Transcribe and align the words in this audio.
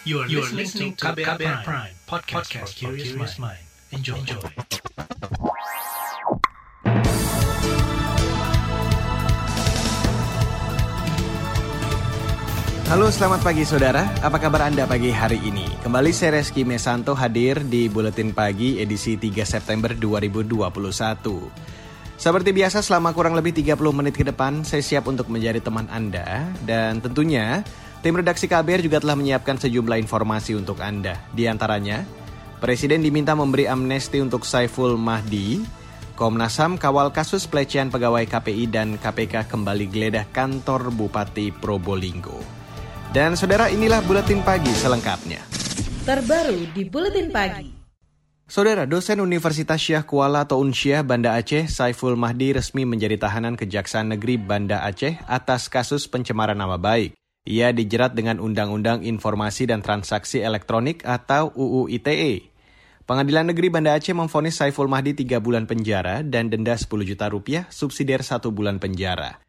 You 0.00 0.24
are, 0.24 0.28
you 0.32 0.40
are 0.40 0.48
listening 0.56 0.96
to 0.96 1.12
KBR, 1.12 1.36
KBR 1.36 1.60
Prime, 1.60 1.92
Prime 1.92 1.94
podcast, 2.08 2.48
podcast 2.48 2.72
for 2.72 2.96
curious 2.96 3.36
mind. 3.36 3.60
Enjoy. 3.92 4.16
Enjoy. 4.16 4.40
Halo 12.88 13.12
selamat 13.12 13.44
pagi 13.44 13.68
saudara, 13.68 14.08
apa 14.24 14.40
kabar 14.40 14.72
Anda 14.72 14.88
pagi 14.88 15.12
hari 15.12 15.36
ini? 15.44 15.68
Kembali 15.84 16.16
saya 16.16 16.40
Reski 16.40 16.64
Mesanto 16.64 17.12
hadir 17.12 17.60
di 17.68 17.92
Buletin 17.92 18.32
Pagi 18.32 18.80
edisi 18.80 19.20
3 19.20 19.44
September 19.44 19.92
2021. 19.92 20.56
Seperti 22.16 22.56
biasa 22.56 22.80
selama 22.80 23.12
kurang 23.12 23.36
lebih 23.36 23.52
30 23.52 23.76
menit 23.92 24.16
ke 24.16 24.24
depan 24.24 24.64
saya 24.64 24.80
siap 24.80 25.12
untuk 25.12 25.28
menjadi 25.28 25.60
teman 25.60 25.84
Anda 25.92 26.48
dan 26.64 27.04
tentunya 27.04 27.60
tim 28.00 28.16
redaksi 28.16 28.48
KBR 28.48 28.84
juga 28.84 28.98
telah 29.00 29.16
menyiapkan 29.16 29.60
sejumlah 29.60 30.00
informasi 30.00 30.56
untuk 30.56 30.80
Anda. 30.80 31.20
Di 31.32 31.48
antaranya, 31.48 32.04
Presiden 32.60 33.00
diminta 33.00 33.32
memberi 33.32 33.64
amnesti 33.64 34.20
untuk 34.20 34.44
Saiful 34.44 35.00
Mahdi, 35.00 35.64
Komnas 36.12 36.60
HAM 36.60 36.76
kawal 36.76 37.08
kasus 37.08 37.48
pelecehan 37.48 37.88
pegawai 37.88 38.28
KPI 38.28 38.68
dan 38.68 39.00
KPK 39.00 39.48
kembali 39.48 39.88
geledah 39.88 40.28
kantor 40.28 40.92
Bupati 40.92 41.56
Probolinggo. 41.56 42.36
Dan 43.16 43.32
saudara 43.32 43.72
inilah 43.72 44.04
Buletin 44.04 44.44
Pagi 44.44 44.68
selengkapnya. 44.76 45.40
Terbaru 46.04 46.68
di 46.76 46.84
Buletin 46.84 47.32
Pagi. 47.32 47.80
Saudara, 48.44 48.84
dosen 48.84 49.24
Universitas 49.24 49.80
Syah 49.80 50.04
Kuala 50.04 50.44
atau 50.44 50.60
Unsyah 50.60 51.00
Banda 51.00 51.40
Aceh, 51.40 51.64
Saiful 51.64 52.12
Mahdi 52.12 52.52
resmi 52.52 52.84
menjadi 52.84 53.16
tahanan 53.16 53.56
Kejaksaan 53.56 54.12
Negeri 54.12 54.36
Banda 54.36 54.84
Aceh 54.84 55.16
atas 55.24 55.72
kasus 55.72 56.04
pencemaran 56.04 56.60
nama 56.60 56.76
baik. 56.76 57.16
Ia 57.48 57.72
dijerat 57.72 58.12
dengan 58.12 58.36
Undang-Undang 58.36 59.00
Informasi 59.00 59.64
dan 59.64 59.80
Transaksi 59.80 60.44
Elektronik 60.44 61.08
atau 61.08 61.48
UU 61.56 61.88
ITE. 61.88 62.52
Pengadilan 63.08 63.48
Negeri 63.48 63.72
Banda 63.72 63.96
Aceh 63.96 64.12
memfonis 64.12 64.60
Saiful 64.60 64.92
Mahdi 64.92 65.16
3 65.16 65.40
bulan 65.40 65.64
penjara 65.64 66.20
dan 66.20 66.52
denda 66.52 66.76
10 66.76 66.86
juta 67.02 67.32
rupiah, 67.32 67.64
subsidiar 67.72 68.20
1 68.20 68.52
bulan 68.52 68.76
penjara. 68.76 69.40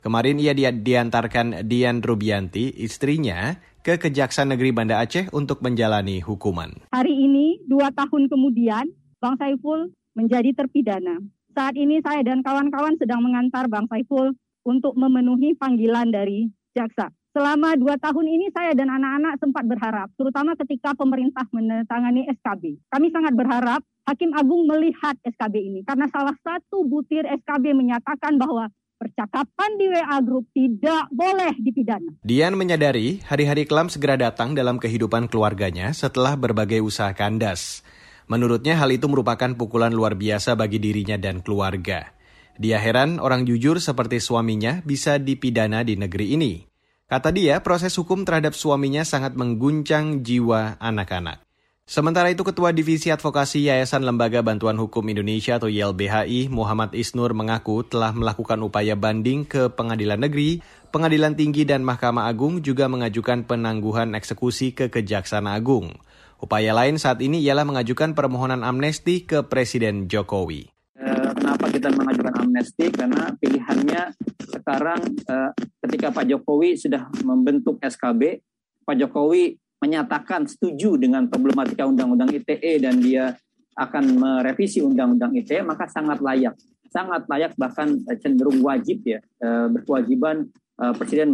Kemarin 0.00 0.38
ia 0.40 0.54
diantarkan 0.54 1.66
Dian 1.68 2.00
Rubianti, 2.00 2.70
istrinya, 2.80 3.58
ke 3.84 4.00
Kejaksaan 4.00 4.54
Negeri 4.54 4.70
Banda 4.72 5.02
Aceh 5.02 5.28
untuk 5.34 5.60
menjalani 5.60 6.24
hukuman. 6.24 6.72
Hari 6.94 7.12
ini, 7.12 7.60
dua 7.68 7.92
tahun 7.92 8.30
kemudian, 8.30 8.88
Bang 9.20 9.36
Saiful 9.36 9.92
menjadi 10.16 10.56
terpidana. 10.56 11.20
Saat 11.52 11.76
ini 11.76 12.00
saya 12.00 12.24
dan 12.24 12.40
kawan-kawan 12.40 12.96
sedang 12.96 13.20
mengantar 13.20 13.68
Bang 13.68 13.90
Saiful 13.90 14.32
untuk 14.64 14.96
memenuhi 14.96 15.58
panggilan 15.58 16.08
dari 16.08 16.48
jaksa. 16.72 17.12
Selama 17.30 17.78
dua 17.78 17.94
tahun 17.94 18.26
ini 18.26 18.50
saya 18.50 18.74
dan 18.74 18.90
anak-anak 18.90 19.38
sempat 19.38 19.62
berharap, 19.62 20.10
terutama 20.18 20.58
ketika 20.58 20.98
pemerintah 20.98 21.46
menandatangani 21.54 22.26
SKB. 22.26 22.82
Kami 22.90 23.06
sangat 23.14 23.38
berharap 23.38 23.86
Hakim 24.02 24.34
Agung 24.34 24.66
melihat 24.66 25.14
SKB 25.22 25.54
ini 25.62 25.80
karena 25.86 26.10
salah 26.10 26.34
satu 26.42 26.82
butir 26.82 27.22
SKB 27.22 27.70
menyatakan 27.70 28.34
bahwa 28.34 28.66
percakapan 28.98 29.70
di 29.78 29.86
WA 29.94 30.18
Group 30.26 30.50
tidak 30.50 31.06
boleh 31.14 31.54
dipidana. 31.62 32.18
Dian 32.26 32.58
menyadari 32.58 33.22
hari-hari 33.22 33.62
kelam 33.62 33.86
segera 33.86 34.18
datang 34.18 34.58
dalam 34.58 34.82
kehidupan 34.82 35.30
keluarganya 35.30 35.94
setelah 35.94 36.34
berbagai 36.34 36.82
usaha 36.82 37.14
kandas. 37.14 37.86
Menurutnya 38.26 38.74
hal 38.74 38.90
itu 38.90 39.06
merupakan 39.06 39.54
pukulan 39.54 39.94
luar 39.94 40.18
biasa 40.18 40.58
bagi 40.58 40.82
dirinya 40.82 41.14
dan 41.14 41.46
keluarga. 41.46 42.10
Dia 42.58 42.82
heran 42.82 43.22
orang 43.22 43.46
jujur 43.46 43.78
seperti 43.78 44.18
suaminya 44.18 44.82
bisa 44.82 45.22
dipidana 45.22 45.86
di 45.86 45.94
negeri 45.94 46.34
ini. 46.34 46.69
Kata 47.10 47.34
dia, 47.34 47.58
proses 47.58 47.90
hukum 47.98 48.22
terhadap 48.22 48.54
suaminya 48.54 49.02
sangat 49.02 49.34
mengguncang 49.34 50.22
jiwa 50.22 50.78
anak-anak. 50.78 51.42
Sementara 51.82 52.30
itu 52.30 52.46
Ketua 52.46 52.70
Divisi 52.70 53.10
Advokasi 53.10 53.66
Yayasan 53.66 54.06
Lembaga 54.06 54.46
Bantuan 54.46 54.78
Hukum 54.78 55.02
Indonesia 55.10 55.58
atau 55.58 55.66
YLBHI 55.66 56.46
Muhammad 56.54 56.94
Isnur 56.94 57.34
mengaku 57.34 57.82
telah 57.82 58.14
melakukan 58.14 58.62
upaya 58.62 58.94
banding 58.94 59.42
ke 59.42 59.74
Pengadilan 59.74 60.22
Negeri, 60.22 60.62
Pengadilan 60.94 61.34
Tinggi 61.34 61.66
dan 61.66 61.82
Mahkamah 61.82 62.30
Agung 62.30 62.62
juga 62.62 62.86
mengajukan 62.86 63.42
penangguhan 63.42 64.14
eksekusi 64.14 64.70
ke 64.70 64.86
Kejaksaan 64.86 65.50
Agung. 65.50 65.98
Upaya 66.38 66.70
lain 66.78 66.94
saat 66.94 67.18
ini 67.26 67.42
ialah 67.42 67.66
mengajukan 67.66 68.14
permohonan 68.14 68.62
amnesti 68.62 69.26
ke 69.26 69.50
Presiden 69.50 70.06
Jokowi. 70.06 70.70
Eh, 70.94 71.30
kenapa 71.34 71.74
kita 71.74 71.90
mengajukan 71.90 72.38
amnesti? 72.38 72.86
Karena 72.94 73.34
pilihannya 73.34 74.14
sekarang 74.60 75.00
eh, 75.16 75.50
ketika 75.88 76.12
Pak 76.12 76.28
Jokowi 76.28 76.76
sudah 76.76 77.08
membentuk 77.24 77.80
SKB, 77.80 78.44
Pak 78.84 78.96
Jokowi 79.00 79.56
menyatakan 79.80 80.44
setuju 80.44 81.00
dengan 81.00 81.24
problematika 81.26 81.88
Undang-Undang 81.88 82.36
ITE 82.36 82.84
dan 82.84 83.00
dia 83.00 83.32
akan 83.80 84.04
merevisi 84.20 84.84
Undang-Undang 84.84 85.32
ITE, 85.40 85.64
maka 85.64 85.88
sangat 85.88 86.20
layak, 86.20 86.52
sangat 86.92 87.24
layak 87.24 87.56
bahkan 87.56 87.96
cenderung 88.20 88.60
wajib 88.60 89.00
ya 89.08 89.18
eh, 89.20 89.66
berkewajiban 89.72 90.44
eh, 90.80 90.92
Presiden 90.96 91.32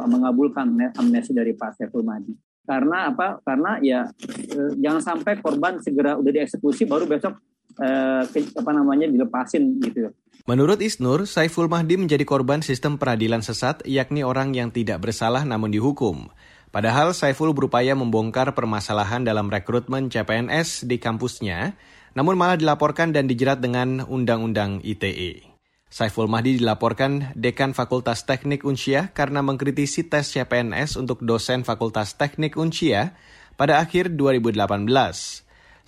mengabulkan 0.00 0.76
amnesti 0.96 1.32
dari 1.32 1.56
Pak 1.56 1.80
Saiful 1.80 2.04
Mahdi. 2.04 2.36
Karena 2.60 3.08
apa? 3.08 3.40
Karena 3.40 3.80
ya 3.80 4.04
eh, 4.28 4.72
jangan 4.76 5.00
sampai 5.00 5.40
korban 5.40 5.80
segera 5.80 6.20
udah 6.20 6.30
dieksekusi 6.30 6.84
baru 6.84 7.08
besok 7.08 7.40
apa 7.80 8.70
namanya 8.76 9.08
dilepasin 9.08 9.80
gitu. 9.80 10.12
Menurut 10.50 10.82
Isnur, 10.82 11.30
Saiful 11.30 11.70
Mahdi 11.70 11.94
menjadi 11.94 12.26
korban 12.26 12.58
sistem 12.58 12.98
peradilan 12.98 13.38
sesat, 13.38 13.86
yakni 13.86 14.26
orang 14.26 14.50
yang 14.50 14.74
tidak 14.74 14.98
bersalah 14.98 15.46
namun 15.46 15.70
dihukum. 15.70 16.26
Padahal 16.74 17.14
Saiful 17.14 17.54
berupaya 17.54 17.94
membongkar 17.94 18.50
permasalahan 18.58 19.22
dalam 19.22 19.46
rekrutmen 19.46 20.10
CPNS 20.10 20.90
di 20.90 20.98
kampusnya, 20.98 21.78
namun 22.18 22.34
malah 22.34 22.58
dilaporkan 22.58 23.14
dan 23.14 23.30
dijerat 23.30 23.62
dengan 23.62 24.02
Undang-Undang 24.02 24.82
ITE. 24.82 25.46
Saiful 25.86 26.26
Mahdi 26.26 26.58
dilaporkan 26.58 27.30
Dekan 27.38 27.70
Fakultas 27.70 28.26
Teknik 28.26 28.66
Unsia 28.66 29.14
karena 29.14 29.46
mengkritisi 29.46 30.10
tes 30.10 30.34
CPNS 30.34 30.98
untuk 30.98 31.22
dosen 31.22 31.62
Fakultas 31.62 32.18
Teknik 32.18 32.58
Unsia 32.58 33.14
pada 33.54 33.78
akhir 33.78 34.18
2018. 34.18 34.58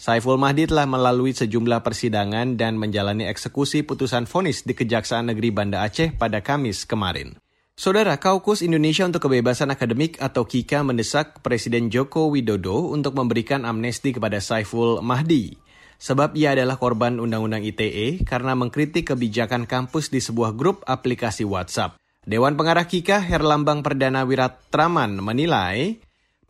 Saiful 0.02 0.34
Mahdi 0.34 0.66
telah 0.66 0.82
melalui 0.82 1.30
sejumlah 1.30 1.78
persidangan 1.86 2.58
dan 2.58 2.74
menjalani 2.74 3.30
eksekusi 3.30 3.86
putusan 3.86 4.26
vonis 4.26 4.66
di 4.66 4.74
Kejaksaan 4.74 5.30
Negeri 5.30 5.54
Banda 5.54 5.86
Aceh 5.86 6.18
pada 6.18 6.42
Kamis 6.42 6.82
kemarin. 6.90 7.38
Saudara 7.78 8.18
Kaukus 8.18 8.66
Indonesia 8.66 9.06
untuk 9.06 9.30
Kebebasan 9.30 9.70
Akademik 9.70 10.18
atau 10.18 10.42
KIKA 10.42 10.82
mendesak 10.82 11.38
Presiden 11.46 11.86
Joko 11.86 12.34
Widodo 12.34 12.90
untuk 12.90 13.14
memberikan 13.14 13.62
amnesti 13.62 14.10
kepada 14.10 14.42
Saiful 14.42 14.98
Mahdi. 15.06 15.54
Sebab 16.02 16.34
ia 16.34 16.58
adalah 16.58 16.82
korban 16.82 17.22
Undang-Undang 17.22 17.62
ITE 17.62 18.26
karena 18.26 18.58
mengkritik 18.58 19.14
kebijakan 19.14 19.70
kampus 19.70 20.10
di 20.10 20.18
sebuah 20.18 20.58
grup 20.58 20.82
aplikasi 20.82 21.46
WhatsApp. 21.46 21.94
Dewan 22.26 22.58
Pengarah 22.58 22.90
KIKA 22.90 23.22
Herlambang 23.22 23.86
Perdana 23.86 24.26
Wiratraman 24.26 25.22
menilai 25.22 26.02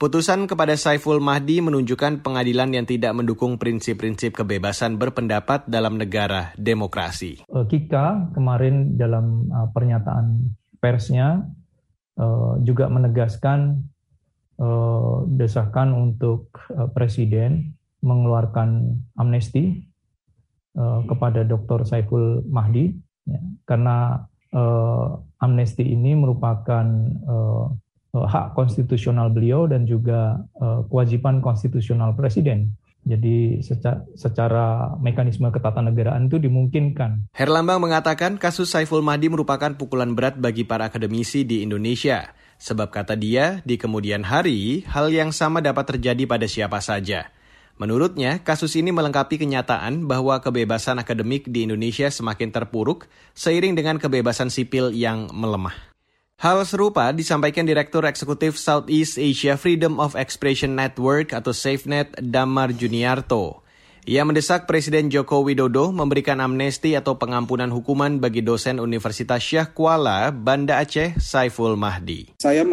Putusan 0.02 0.50
kepada 0.50 0.74
Saiful 0.74 1.22
Mahdi 1.22 1.62
menunjukkan 1.62 2.26
pengadilan 2.26 2.74
yang 2.74 2.82
tidak 2.82 3.14
mendukung 3.14 3.54
prinsip-prinsip 3.54 4.34
kebebasan 4.34 4.98
berpendapat 4.98 5.70
dalam 5.70 5.94
negara 5.94 6.50
demokrasi. 6.58 7.46
Eh, 7.46 7.64
Kika 7.70 8.34
kemarin 8.34 8.98
dalam 8.98 9.46
eh, 9.46 9.68
pernyataan 9.70 10.58
persnya 10.82 11.46
uh, 12.18 12.58
juga 12.66 12.90
menegaskan 12.90 13.86
desakan 15.38 15.94
untuk 15.94 16.54
presiden 16.94 17.74
mengeluarkan 18.02 18.98
amnesti 19.18 19.86
kepada 21.10 21.42
Dr. 21.42 21.82
Saiful 21.82 22.46
Mahdi 22.46 22.94
ya, 23.26 23.42
karena 23.66 24.22
amnesti 25.42 25.82
ini 25.82 26.14
merupakan 26.14 26.86
hak 28.12 28.52
konstitusional 28.52 29.32
beliau 29.32 29.64
dan 29.64 29.88
juga 29.88 30.44
uh, 30.60 30.84
kewajiban 30.88 31.40
konstitusional 31.40 32.12
presiden 32.12 32.76
jadi 33.02 33.58
secara, 33.66 34.06
secara 34.14 34.94
mekanisme 35.02 35.50
ketatanegaraan 35.50 36.30
itu 36.30 36.38
dimungkinkan. 36.38 37.34
Herlambang 37.34 37.82
mengatakan 37.82 38.38
kasus 38.38 38.70
Saiful 38.70 39.02
Mahdi 39.02 39.26
merupakan 39.26 39.74
pukulan 39.74 40.14
berat 40.14 40.38
bagi 40.38 40.62
para 40.62 40.86
akademisi 40.86 41.42
di 41.42 41.66
Indonesia. 41.66 42.30
Sebab 42.62 42.94
kata 42.94 43.18
dia, 43.18 43.58
di 43.66 43.74
kemudian 43.74 44.22
hari, 44.22 44.86
hal 44.86 45.10
yang 45.10 45.34
sama 45.34 45.58
dapat 45.58 45.98
terjadi 45.98 46.30
pada 46.30 46.46
siapa 46.46 46.78
saja. 46.78 47.26
Menurutnya, 47.74 48.38
kasus 48.38 48.78
ini 48.78 48.94
melengkapi 48.94 49.34
kenyataan 49.34 50.06
bahwa 50.06 50.38
kebebasan 50.38 51.02
akademik 51.02 51.50
di 51.50 51.66
Indonesia 51.66 52.06
semakin 52.06 52.54
terpuruk 52.54 53.10
seiring 53.34 53.74
dengan 53.74 53.98
kebebasan 53.98 54.46
sipil 54.46 54.94
yang 54.94 55.26
melemah. 55.34 55.91
Hal 56.42 56.58
serupa 56.66 57.14
disampaikan 57.14 57.62
Direktur 57.62 58.02
Eksekutif 58.02 58.58
Southeast 58.58 59.14
Asia 59.14 59.54
Freedom 59.54 60.02
of 60.02 60.18
Expression 60.18 60.74
Network 60.74 61.30
atau 61.30 61.54
SafeNet 61.54 62.18
Damar 62.18 62.74
Juniarto. 62.74 63.61
Ia 64.02 64.26
mendesak 64.26 64.66
Presiden 64.66 65.14
Joko 65.14 65.46
Widodo 65.46 65.94
memberikan 65.94 66.42
amnesti 66.42 66.98
atau 66.98 67.22
pengampunan 67.22 67.70
hukuman 67.70 68.18
bagi 68.18 68.42
dosen 68.42 68.82
Universitas 68.82 69.38
Syah 69.38 69.70
Kuala, 69.70 70.34
Banda 70.34 70.82
Aceh, 70.82 71.14
Saiful 71.22 71.78
Mahdi. 71.78 72.34
Saya 72.42 72.66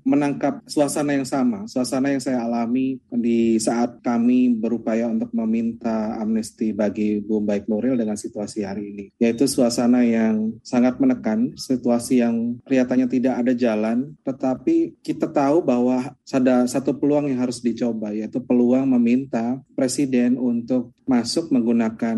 menangkap 0.00 0.64
suasana 0.64 1.12
yang 1.12 1.28
sama, 1.28 1.68
suasana 1.68 2.16
yang 2.16 2.24
saya 2.24 2.48
alami 2.48 2.96
di 3.12 3.60
saat 3.60 4.00
kami 4.00 4.56
berupaya 4.56 5.12
untuk 5.12 5.28
meminta 5.36 6.16
amnesti 6.16 6.72
bagi 6.72 7.20
Bu 7.20 7.44
Baik 7.44 7.68
Nuril 7.68 8.00
dengan 8.00 8.16
situasi 8.16 8.64
hari 8.64 8.96
ini, 8.96 9.04
yaitu 9.20 9.44
suasana 9.44 10.08
yang 10.08 10.56
sangat 10.64 10.96
menekan, 10.96 11.52
situasi 11.52 12.24
yang 12.24 12.56
kelihatannya 12.64 13.12
tidak 13.12 13.44
ada 13.44 13.52
jalan, 13.52 14.16
tetapi 14.24 14.96
kita 15.04 15.28
tahu 15.28 15.60
bahwa 15.60 16.16
ada 16.32 16.64
satu 16.64 16.96
peluang 16.96 17.28
yang 17.28 17.44
harus 17.44 17.60
dicoba, 17.60 18.16
yaitu 18.16 18.40
peluang 18.40 18.88
meminta 18.88 19.60
Presiden 19.76 20.40
untuk 20.40 20.61
untuk 20.62 20.94
masuk 21.10 21.50
menggunakan 21.50 22.16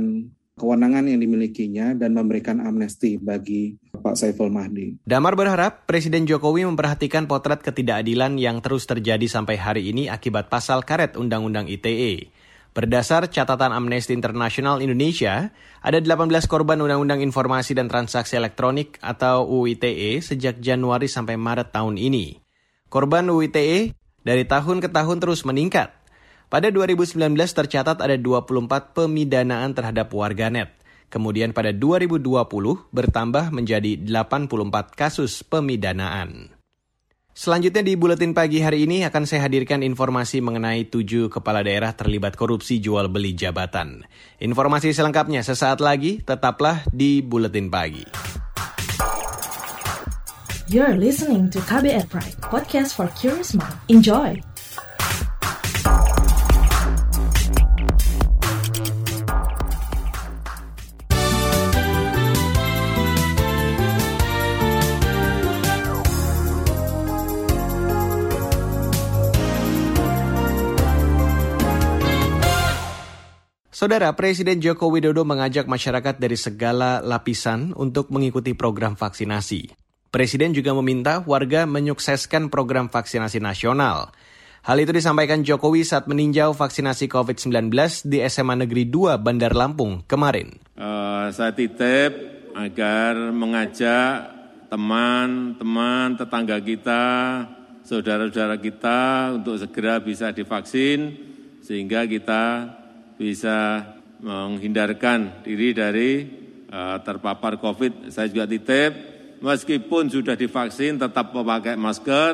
kewenangan 0.54 1.10
yang 1.10 1.18
dimilikinya 1.18 1.96
dan 1.98 2.14
memberikan 2.14 2.62
amnesti 2.62 3.18
bagi 3.18 3.74
Pak 3.90 4.14
Saiful 4.14 4.54
Mahdi. 4.54 5.02
Damar 5.02 5.34
berharap 5.34 5.88
Presiden 5.88 6.30
Jokowi 6.30 6.62
memperhatikan 6.68 7.26
potret 7.26 7.64
ketidakadilan 7.64 8.38
yang 8.38 8.62
terus 8.62 8.86
terjadi 8.86 9.26
sampai 9.26 9.58
hari 9.58 9.90
ini 9.90 10.06
akibat 10.06 10.46
pasal 10.52 10.86
karet 10.86 11.18
Undang-Undang 11.18 11.66
ITE. 11.66 12.30
Berdasar 12.74 13.30
catatan 13.30 13.70
Amnesty 13.70 14.18
International 14.18 14.82
Indonesia, 14.82 15.54
ada 15.78 15.98
18 16.02 16.26
korban 16.50 16.82
Undang-Undang 16.82 17.22
Informasi 17.22 17.70
dan 17.78 17.86
Transaksi 17.86 18.34
Elektronik 18.34 18.98
atau 18.98 19.46
UITE 19.46 20.18
sejak 20.18 20.58
Januari 20.58 21.06
sampai 21.06 21.38
Maret 21.38 21.70
tahun 21.70 21.98
ini. 22.02 22.42
Korban 22.90 23.30
UITE 23.30 23.94
dari 24.26 24.42
tahun 24.42 24.82
ke 24.82 24.90
tahun 24.90 25.22
terus 25.22 25.46
meningkat. 25.46 26.03
Pada 26.52 26.68
2019 26.68 27.16
tercatat 27.34 27.98
ada 27.98 28.16
24 28.16 28.94
pemidanaan 28.94 29.72
terhadap 29.72 30.12
warganet. 30.12 30.70
Kemudian 31.08 31.54
pada 31.54 31.70
2020 31.70 32.22
bertambah 32.90 33.54
menjadi 33.54 33.98
84 34.02 34.98
kasus 34.98 35.46
pemidanaan. 35.46 36.50
Selanjutnya 37.34 37.82
di 37.82 37.98
Buletin 37.98 38.30
Pagi 38.30 38.62
hari 38.62 38.86
ini 38.86 39.02
akan 39.02 39.26
saya 39.26 39.50
hadirkan 39.50 39.82
informasi 39.82 40.38
mengenai 40.38 40.86
tujuh 40.86 41.26
kepala 41.34 41.66
daerah 41.66 41.90
terlibat 41.90 42.38
korupsi 42.38 42.78
jual 42.78 43.10
beli 43.10 43.34
jabatan. 43.34 44.06
Informasi 44.38 44.94
selengkapnya 44.94 45.42
sesaat 45.42 45.82
lagi, 45.82 46.22
tetaplah 46.22 46.86
di 46.94 47.26
Buletin 47.26 47.74
Pagi. 47.74 48.06
You're 50.70 50.94
listening 50.94 51.50
to 51.50 51.58
KBR 51.66 52.06
Pride, 52.06 52.38
podcast 52.38 52.94
for 52.94 53.10
curious 53.18 53.50
mind. 53.50 53.82
Enjoy! 53.90 54.53
Saudara 73.84 74.16
Presiden 74.16 74.64
Joko 74.64 74.88
Widodo 74.88 75.28
mengajak 75.28 75.68
masyarakat 75.68 76.16
dari 76.16 76.40
segala 76.40 77.04
lapisan 77.04 77.76
untuk 77.76 78.08
mengikuti 78.08 78.56
program 78.56 78.96
vaksinasi. 78.96 79.76
Presiden 80.08 80.56
juga 80.56 80.72
meminta 80.72 81.20
warga 81.28 81.68
menyukseskan 81.68 82.48
program 82.48 82.88
vaksinasi 82.88 83.44
nasional. 83.44 84.08
Hal 84.64 84.80
itu 84.80 84.88
disampaikan 84.88 85.44
Jokowi 85.44 85.84
saat 85.84 86.08
meninjau 86.08 86.56
vaksinasi 86.56 87.12
COVID-19 87.12 87.68
di 88.08 88.24
SMA 88.24 88.64
Negeri 88.64 88.88
2 88.88 89.20
Bandar 89.20 89.52
Lampung 89.52 90.00
kemarin. 90.08 90.56
Uh, 90.80 91.28
saya 91.36 91.52
titip 91.52 92.16
agar 92.56 93.36
mengajak 93.36 94.32
teman-teman, 94.72 96.16
tetangga 96.16 96.56
kita, 96.56 97.04
saudara-saudara 97.84 98.56
kita 98.56 99.28
untuk 99.36 99.60
segera 99.60 100.00
bisa 100.00 100.32
divaksin 100.32 101.20
sehingga 101.60 102.08
kita 102.08 102.80
bisa 103.14 103.82
menghindarkan 104.24 105.44
diri 105.44 105.76
dari 105.76 106.12
uh, 106.70 106.98
terpapar 107.04 107.60
COVID. 107.60 108.10
Saya 108.10 108.32
juga 108.32 108.48
titip, 108.48 108.92
meskipun 109.44 110.08
sudah 110.08 110.34
divaksin 110.34 110.96
tetap 110.96 111.30
memakai 111.36 111.76
masker, 111.76 112.32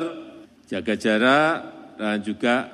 jaga 0.71 0.93
jarak, 0.95 1.55
dan 1.99 2.17
juga 2.23 2.69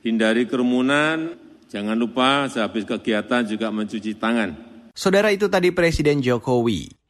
hindari 0.00 0.48
kerumunan. 0.48 1.36
Jangan 1.68 1.98
lupa 1.98 2.46
sehabis 2.46 2.86
kegiatan 2.86 3.42
juga 3.42 3.68
mencuci 3.74 4.14
tangan. 4.14 4.54
Saudara 4.94 5.34
itu 5.34 5.50
tadi 5.50 5.74
Presiden 5.74 6.22
Jokowi. 6.22 7.04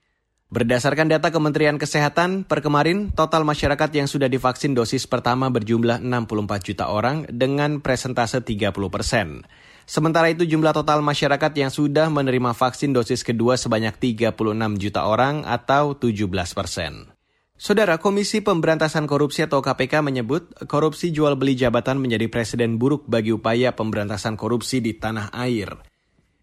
Berdasarkan 0.48 1.10
data 1.10 1.28
Kementerian 1.34 1.76
Kesehatan, 1.76 2.46
per 2.46 2.62
kemarin 2.62 3.10
total 3.10 3.42
masyarakat 3.42 3.90
yang 3.90 4.06
sudah 4.08 4.30
divaksin 4.30 4.72
dosis 4.72 5.04
pertama 5.04 5.50
berjumlah 5.50 5.98
64 6.00 6.62
juta 6.62 6.94
orang 6.94 7.26
dengan 7.28 7.82
presentase 7.82 8.38
30 8.40 8.70
persen. 8.86 9.42
Sementara 9.84 10.32
itu 10.32 10.48
jumlah 10.48 10.72
total 10.72 11.04
masyarakat 11.04 11.52
yang 11.60 11.68
sudah 11.68 12.08
menerima 12.08 12.56
vaksin 12.56 12.96
dosis 12.96 13.20
kedua 13.20 13.60
sebanyak 13.60 13.96
36 14.00 14.32
juta 14.80 15.04
orang 15.04 15.44
atau 15.44 15.92
17 15.92 16.24
persen. 16.56 17.12
Saudara 17.54 18.02
Komisi 18.02 18.42
Pemberantasan 18.42 19.06
Korupsi 19.06 19.46
atau 19.46 19.62
KPK 19.62 20.02
menyebut 20.02 20.50
korupsi 20.66 21.14
jual 21.14 21.38
beli 21.38 21.54
jabatan 21.54 22.02
menjadi 22.02 22.26
presiden 22.26 22.82
buruk 22.82 23.06
bagi 23.06 23.30
upaya 23.30 23.70
pemberantasan 23.70 24.34
korupsi 24.34 24.82
di 24.82 24.98
tanah 24.98 25.30
air. 25.30 25.70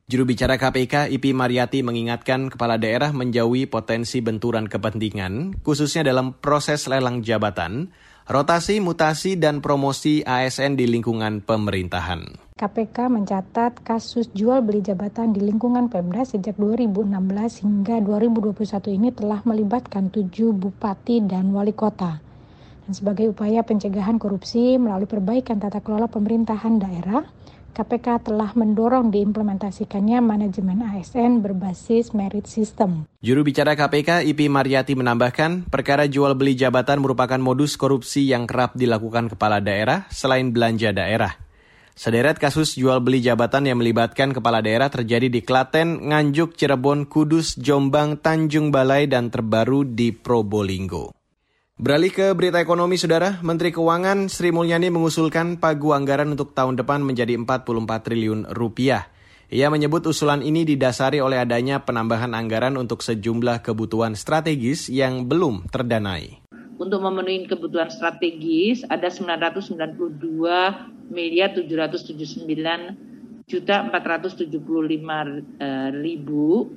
Juru 0.08 0.24
bicara 0.24 0.56
KPK 0.56 1.12
Ipi 1.12 1.32
Mariati 1.36 1.84
mengingatkan 1.84 2.52
kepala 2.52 2.80
daerah 2.80 3.12
menjauhi 3.12 3.68
potensi 3.68 4.24
benturan 4.24 4.68
kepentingan, 4.72 5.64
khususnya 5.64 6.08
dalam 6.08 6.36
proses 6.36 6.88
lelang 6.88 7.24
jabatan, 7.24 7.92
rotasi, 8.32 8.80
mutasi, 8.80 9.36
dan 9.36 9.60
promosi 9.60 10.24
ASN 10.24 10.80
di 10.80 10.88
lingkungan 10.88 11.44
pemerintahan. 11.44 12.52
KPK 12.56 13.12
mencatat 13.12 13.84
kasus 13.84 14.32
jual 14.32 14.64
beli 14.64 14.80
jabatan 14.80 15.36
di 15.36 15.44
lingkungan 15.44 15.92
Pemda 15.92 16.24
sejak 16.24 16.56
2016 16.56 17.12
hingga 17.68 18.00
2021 18.00 18.98
ini 18.98 19.10
telah 19.12 19.44
melibatkan 19.44 20.08
tujuh 20.08 20.56
bupati 20.56 21.26
dan 21.28 21.52
wali 21.52 21.76
kota. 21.76 22.24
Dan 22.88 22.92
sebagai 22.96 23.36
upaya 23.36 23.68
pencegahan 23.68 24.16
korupsi 24.16 24.80
melalui 24.80 25.10
perbaikan 25.10 25.60
tata 25.60 25.84
kelola 25.84 26.08
pemerintahan 26.08 26.80
daerah, 26.80 27.28
KPK 27.72 28.28
telah 28.28 28.52
mendorong 28.52 29.16
diimplementasikannya 29.16 30.20
manajemen 30.20 30.84
ASN 30.84 31.40
berbasis 31.40 32.12
merit 32.12 32.44
system. 32.52 33.08
Juru 33.24 33.48
bicara 33.48 33.80
KPK 33.80 34.28
Ipi 34.28 34.52
Mariati 34.52 34.92
menambahkan, 35.00 35.72
perkara 35.72 36.12
jual 36.12 36.36
beli 36.36 36.60
jabatan 36.60 37.00
merupakan 37.00 37.40
modus 37.40 37.80
korupsi 37.80 38.28
yang 38.28 38.44
kerap 38.44 38.76
dilakukan 38.76 39.32
kepala 39.32 39.64
daerah 39.64 40.12
selain 40.12 40.52
belanja 40.52 40.92
daerah. 40.92 41.40
Sederet 41.96 42.36
kasus 42.36 42.76
jual 42.76 43.00
beli 43.00 43.24
jabatan 43.24 43.68
yang 43.68 43.80
melibatkan 43.80 44.36
kepala 44.36 44.60
daerah 44.60 44.92
terjadi 44.92 45.32
di 45.32 45.40
Klaten, 45.40 46.12
Nganjuk, 46.12 46.60
Cirebon, 46.60 47.08
Kudus, 47.08 47.56
Jombang, 47.56 48.20
Tanjung 48.20 48.72
Balai, 48.72 49.08
dan 49.08 49.32
terbaru 49.32 49.88
di 49.88 50.12
Probolinggo. 50.12 51.21
Beralih 51.82 52.14
ke 52.14 52.38
berita 52.38 52.62
ekonomi, 52.62 52.94
Saudara. 52.94 53.42
Menteri 53.42 53.74
Keuangan 53.74 54.30
Sri 54.30 54.54
Mulyani 54.54 54.94
mengusulkan 54.94 55.58
pagu 55.58 55.98
anggaran 55.98 56.30
untuk 56.30 56.54
tahun 56.54 56.78
depan 56.78 57.02
menjadi 57.02 57.34
44 57.34 58.06
triliun 58.06 58.54
rupiah. 58.54 59.10
Ia 59.50 59.74
menyebut 59.74 60.06
usulan 60.06 60.46
ini 60.46 60.62
didasari 60.62 61.26
oleh 61.26 61.42
adanya 61.42 61.82
penambahan 61.82 62.38
anggaran 62.38 62.78
untuk 62.78 63.02
sejumlah 63.02 63.66
kebutuhan 63.66 64.14
strategis 64.14 64.94
yang 64.94 65.26
belum 65.26 65.74
terdanai 65.74 66.46
untuk 66.78 67.02
memenuhi 67.02 67.46
kebutuhan 67.46 67.94
strategis 67.94 68.82
ada 68.90 69.10
992 69.10 71.14
miliar 71.14 71.54
779 71.54 73.46
juta 73.46 73.86
475 73.90 74.50
eh, 75.62 75.90
ribu 75.94 76.74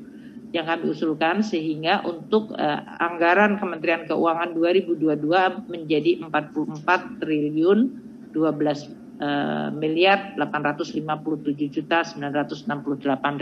yang 0.54 0.70
kami 0.70 0.94
usulkan 0.94 1.42
sehingga 1.42 2.06
untuk 2.06 2.54
uh, 2.54 2.78
anggaran 3.02 3.58
Kementerian 3.58 4.06
Keuangan 4.06 4.54
2022 4.54 5.66
menjadi 5.66 6.23
44 6.23 7.18
triliun 7.18 7.78
12 8.30 8.38
uh, 8.38 8.54
eh, 9.18 9.68
miliar 9.75 10.38
857 10.38 11.75
juta 11.75 12.06
968 12.06 12.70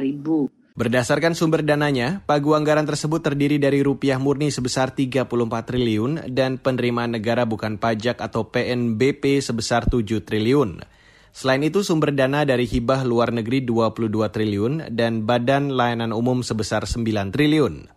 ribu. 0.00 0.48
Berdasarkan 0.72 1.36
sumber 1.36 1.60
dananya, 1.60 2.24
pagu 2.24 2.56
anggaran 2.56 2.88
tersebut 2.88 3.20
terdiri 3.20 3.60
dari 3.60 3.84
rupiah 3.84 4.16
murni 4.16 4.48
sebesar 4.48 4.96
34 4.96 5.28
triliun 5.68 6.32
dan 6.32 6.56
penerimaan 6.56 7.12
negara 7.12 7.44
bukan 7.44 7.76
pajak 7.76 8.24
atau 8.24 8.48
PNBP 8.48 9.44
sebesar 9.44 9.84
7 9.84 10.24
triliun. 10.24 10.91
Selain 11.32 11.64
itu, 11.64 11.80
sumber 11.80 12.12
dana 12.12 12.44
dari 12.44 12.68
hibah 12.68 13.08
luar 13.08 13.32
negeri 13.32 13.64
22 13.64 14.12
triliun 14.28 14.72
dan 14.92 15.24
badan 15.24 15.72
layanan 15.72 16.12
umum 16.12 16.44
sebesar 16.44 16.84
9 16.84 17.32
triliun. 17.32 17.88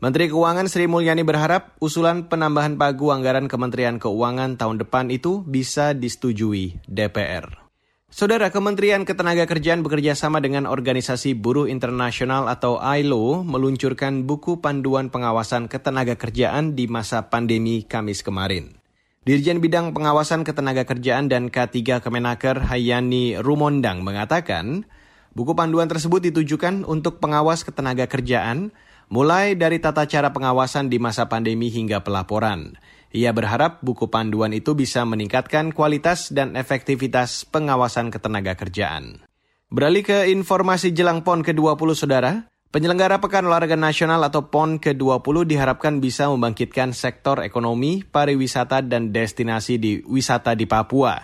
Menteri 0.00 0.32
Keuangan 0.32 0.64
Sri 0.64 0.88
Mulyani 0.88 1.20
berharap 1.20 1.76
usulan 1.76 2.24
penambahan 2.24 2.80
pagu 2.80 3.12
anggaran 3.12 3.52
Kementerian 3.52 4.00
Keuangan 4.00 4.56
tahun 4.56 4.80
depan 4.80 5.12
itu 5.12 5.44
bisa 5.44 5.92
disetujui 5.92 6.80
DPR. 6.88 7.68
Saudara 8.08 8.48
Kementerian 8.48 9.04
Ketenagakerjaan 9.04 9.84
bekerja 9.84 10.16
sama 10.16 10.40
dengan 10.40 10.64
Organisasi 10.64 11.36
Buruh 11.36 11.68
Internasional 11.68 12.48
atau 12.48 12.80
ILO 12.80 13.44
meluncurkan 13.44 14.24
buku 14.24 14.64
panduan 14.64 15.12
pengawasan 15.12 15.68
ketenagakerjaan 15.68 16.72
di 16.72 16.88
masa 16.88 17.28
pandemi 17.28 17.84
Kamis 17.84 18.24
kemarin. 18.24 18.79
Dirjen 19.20 19.60
Bidang 19.60 19.92
Pengawasan 19.92 20.48
Ketenagakerjaan 20.48 21.28
dan 21.28 21.52
K3 21.52 22.00
Kemenaker 22.00 22.56
Hayani 22.72 23.36
Rumondang 23.36 24.00
mengatakan, 24.00 24.88
buku 25.36 25.52
panduan 25.52 25.92
tersebut 25.92 26.24
ditujukan 26.32 26.88
untuk 26.88 27.20
pengawas 27.20 27.60
ketenagakerjaan 27.68 28.72
mulai 29.12 29.60
dari 29.60 29.76
tata 29.76 30.08
cara 30.08 30.32
pengawasan 30.32 30.88
di 30.88 30.96
masa 30.96 31.28
pandemi 31.28 31.68
hingga 31.68 32.00
pelaporan. 32.00 32.80
Ia 33.12 33.36
berharap 33.36 33.84
buku 33.84 34.08
panduan 34.08 34.56
itu 34.56 34.72
bisa 34.72 35.04
meningkatkan 35.04 35.76
kualitas 35.76 36.32
dan 36.32 36.56
efektivitas 36.56 37.44
pengawasan 37.44 38.08
ketenaga 38.08 38.56
kerjaan. 38.56 39.20
Beralih 39.68 40.02
ke 40.02 40.18
informasi 40.32 40.96
jelang 40.96 41.20
PON 41.22 41.44
ke-20, 41.44 41.92
Saudara. 41.92 42.49
Penyelenggara 42.70 43.18
Pekan 43.18 43.50
Olahraga 43.50 43.74
Nasional 43.74 44.22
atau 44.22 44.46
PON 44.46 44.78
ke-20 44.78 45.42
diharapkan 45.42 45.98
bisa 45.98 46.30
membangkitkan 46.30 46.94
sektor 46.94 47.42
ekonomi, 47.42 48.06
pariwisata, 48.06 48.86
dan 48.86 49.10
destinasi 49.10 49.74
di 49.82 49.98
wisata 50.06 50.54
di 50.54 50.70
Papua. 50.70 51.18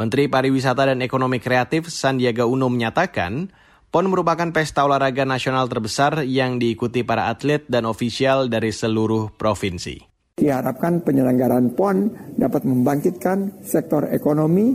Menteri 0.00 0.32
Pariwisata 0.32 0.88
dan 0.88 1.04
Ekonomi 1.04 1.44
Kreatif 1.44 1.92
Sandiaga 1.92 2.48
Uno 2.48 2.72
menyatakan, 2.72 3.52
PON 3.92 4.08
merupakan 4.08 4.48
pesta 4.48 4.88
olahraga 4.88 5.28
nasional 5.28 5.68
terbesar 5.68 6.24
yang 6.24 6.56
diikuti 6.56 7.04
para 7.04 7.28
atlet 7.28 7.68
dan 7.68 7.84
ofisial 7.84 8.48
dari 8.48 8.72
seluruh 8.72 9.28
provinsi. 9.36 10.00
Diharapkan 10.40 11.04
penyelenggaraan 11.04 11.76
PON 11.76 11.96
dapat 12.40 12.64
membangkitkan 12.64 13.60
sektor 13.60 14.08
ekonomi, 14.08 14.72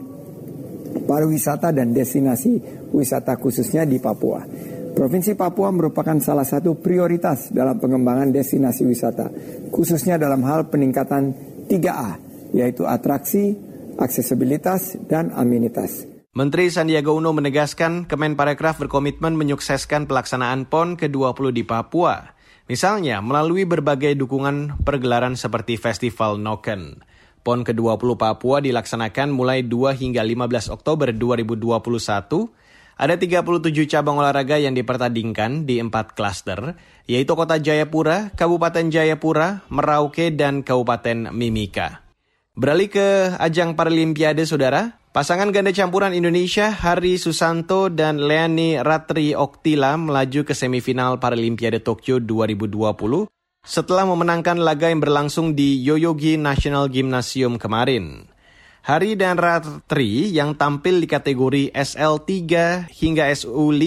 pariwisata 1.10 1.74
dan 1.74 1.89
destinasi 1.89 2.86
wisata 2.94 3.34
khususnya 3.42 3.82
di 3.82 3.98
Papua. 3.98 4.77
Provinsi 4.98 5.38
Papua 5.38 5.70
merupakan 5.70 6.18
salah 6.18 6.42
satu 6.42 6.82
prioritas 6.82 7.54
dalam 7.54 7.77
pengembangan 7.77 8.34
destinasi 8.34 8.82
wisata, 8.82 9.30
khususnya 9.70 10.18
dalam 10.18 10.42
hal 10.42 10.74
peningkatan 10.74 11.38
3A, 11.70 12.18
yaitu 12.58 12.82
atraksi, 12.82 13.54
aksesibilitas, 14.01 14.98
dan 15.06 15.30
amenitas. 15.38 16.01
Menteri 16.34 16.74
Sandiaga 16.74 17.13
Uno 17.13 17.30
menegaskan 17.30 18.10
Kemenparekraf 18.10 18.82
berkomitmen 18.82 19.38
menyukseskan 19.38 20.10
pelaksanaan 20.10 20.66
PON 20.66 20.98
ke-20 20.98 21.54
di 21.54 21.62
Papua 21.62 22.34
Misalnya, 22.66 23.22
melalui 23.22 23.70
berbagai 23.70 24.18
dukungan 24.18 24.82
pergelaran 24.82 25.38
seperti 25.38 25.77
Festival 25.77 26.42
Noken. 26.42 27.06
PON 27.46 27.62
ke-20 27.63 28.18
Papua 28.18 28.60
dilaksanakan 28.66 29.30
mulai 29.30 29.62
2 29.62 29.94
hingga 29.94 30.25
15 30.25 30.74
Oktober 30.74 31.13
2021. 31.13 32.67
Ada 32.98 33.22
37 33.22 33.86
cabang 33.86 34.18
olahraga 34.18 34.58
yang 34.58 34.74
dipertandingkan 34.74 35.70
di 35.70 35.77
empat 35.77 36.18
klaster, 36.18 36.74
yaitu 37.06 37.38
Kota 37.38 37.62
Jayapura, 37.62 38.34
Kabupaten 38.34 38.89
Jayapura, 38.89 39.62
Merauke, 39.70 40.34
dan 40.34 40.66
Kabupaten 40.66 41.30
Mimika. 41.30 42.01
Beralih 42.58 42.89
ke 42.89 43.38
ajang 43.38 43.77
Paralimpiade, 43.77 44.42
Saudara. 44.50 44.98
Pasangan 45.13 45.54
ganda 45.54 45.70
campuran 45.70 46.13
Indonesia 46.13 46.74
Hari 46.74 47.22
Susanto 47.22 47.94
dan 47.94 48.18
Leani 48.18 48.82
Ratri 48.82 49.38
Oktila 49.38 49.94
melaju 49.94 50.42
ke 50.46 50.58
semifinal 50.58 51.22
Paralimpiade 51.22 51.82
Tokyo 51.86 52.18
2020 52.18 53.30
setelah 53.62 54.06
memenangkan 54.10 54.58
laga 54.58 54.89
yang 54.89 55.01
berlangsung 55.01 55.54
di 55.54 55.82
Yoyogi 55.86 56.38
National 56.38 56.89
Gymnasium 56.89 57.62
kemarin. 57.62 58.30
Hari 58.88 59.20
dan 59.20 59.36
Ratri 59.36 60.32
yang 60.32 60.56
tampil 60.56 61.03
di 61.03 61.12
kategori 61.12 61.75
SL3 61.75 62.32
hingga 62.88 63.27
SU5 63.36 63.84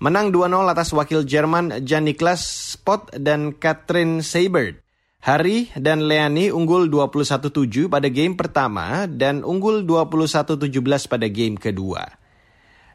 menang 0.00 0.32
2-0 0.32 0.48
atas 0.64 0.96
wakil 0.96 1.28
Jerman 1.28 1.84
Jan 1.84 2.08
Niklas 2.08 2.40
Spot 2.72 3.12
dan 3.20 3.52
Katrin 3.52 4.24
Seibert. 4.24 4.80
Hari 5.20 5.68
dan 5.76 6.08
Leani 6.08 6.48
unggul 6.48 6.88
21-7 6.88 7.92
pada 7.92 8.08
game 8.08 8.32
pertama 8.32 9.04
dan 9.04 9.44
unggul 9.44 9.84
21-17 9.84 10.72
pada 11.04 11.28
game 11.28 11.60
kedua. 11.60 12.08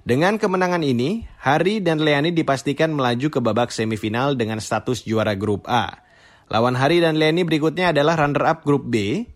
Dengan 0.01 0.41
kemenangan 0.41 0.81
ini, 0.81 1.29
Hari 1.37 1.85
dan 1.85 2.01
Leani 2.01 2.33
dipastikan 2.33 2.89
melaju 2.89 3.29
ke 3.29 3.37
babak 3.37 3.69
semifinal 3.69 4.33
dengan 4.33 4.57
status 4.57 5.05
juara 5.05 5.37
grup 5.37 5.69
A. 5.69 5.93
Lawan 6.49 6.73
Hari 6.73 7.05
dan 7.05 7.21
Leani 7.21 7.45
berikutnya 7.45 7.93
adalah 7.93 8.17
runner-up 8.17 8.65
grup 8.65 8.89
B. 8.89 9.29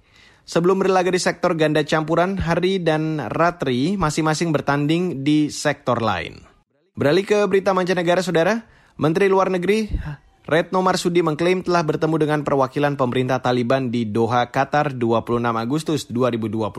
Sebelum 0.47 0.79
berlaga 0.79 1.11
di 1.11 1.19
sektor 1.19 1.59
ganda 1.59 1.83
campuran, 1.83 2.39
Hari 2.39 2.79
dan 2.79 3.19
Ratri 3.19 3.99
masing-masing 3.99 4.55
bertanding 4.55 5.19
di 5.27 5.51
sektor 5.51 5.99
lain. 5.99 6.39
Beralih 6.95 7.27
ke 7.27 7.43
berita 7.51 7.75
mancanegara, 7.75 8.23
Saudara. 8.23 8.63
Menteri 8.95 9.27
Luar 9.27 9.51
Negeri 9.51 9.91
Retno 10.47 10.79
Marsudi 10.79 11.19
mengklaim 11.19 11.67
telah 11.67 11.83
bertemu 11.83 12.15
dengan 12.15 12.39
perwakilan 12.47 12.95
pemerintah 12.95 13.43
Taliban 13.43 13.91
di 13.91 14.07
Doha, 14.07 14.47
Qatar 14.47 14.95
26 14.95 15.43
Agustus 15.51 16.07
2021. 16.07 16.71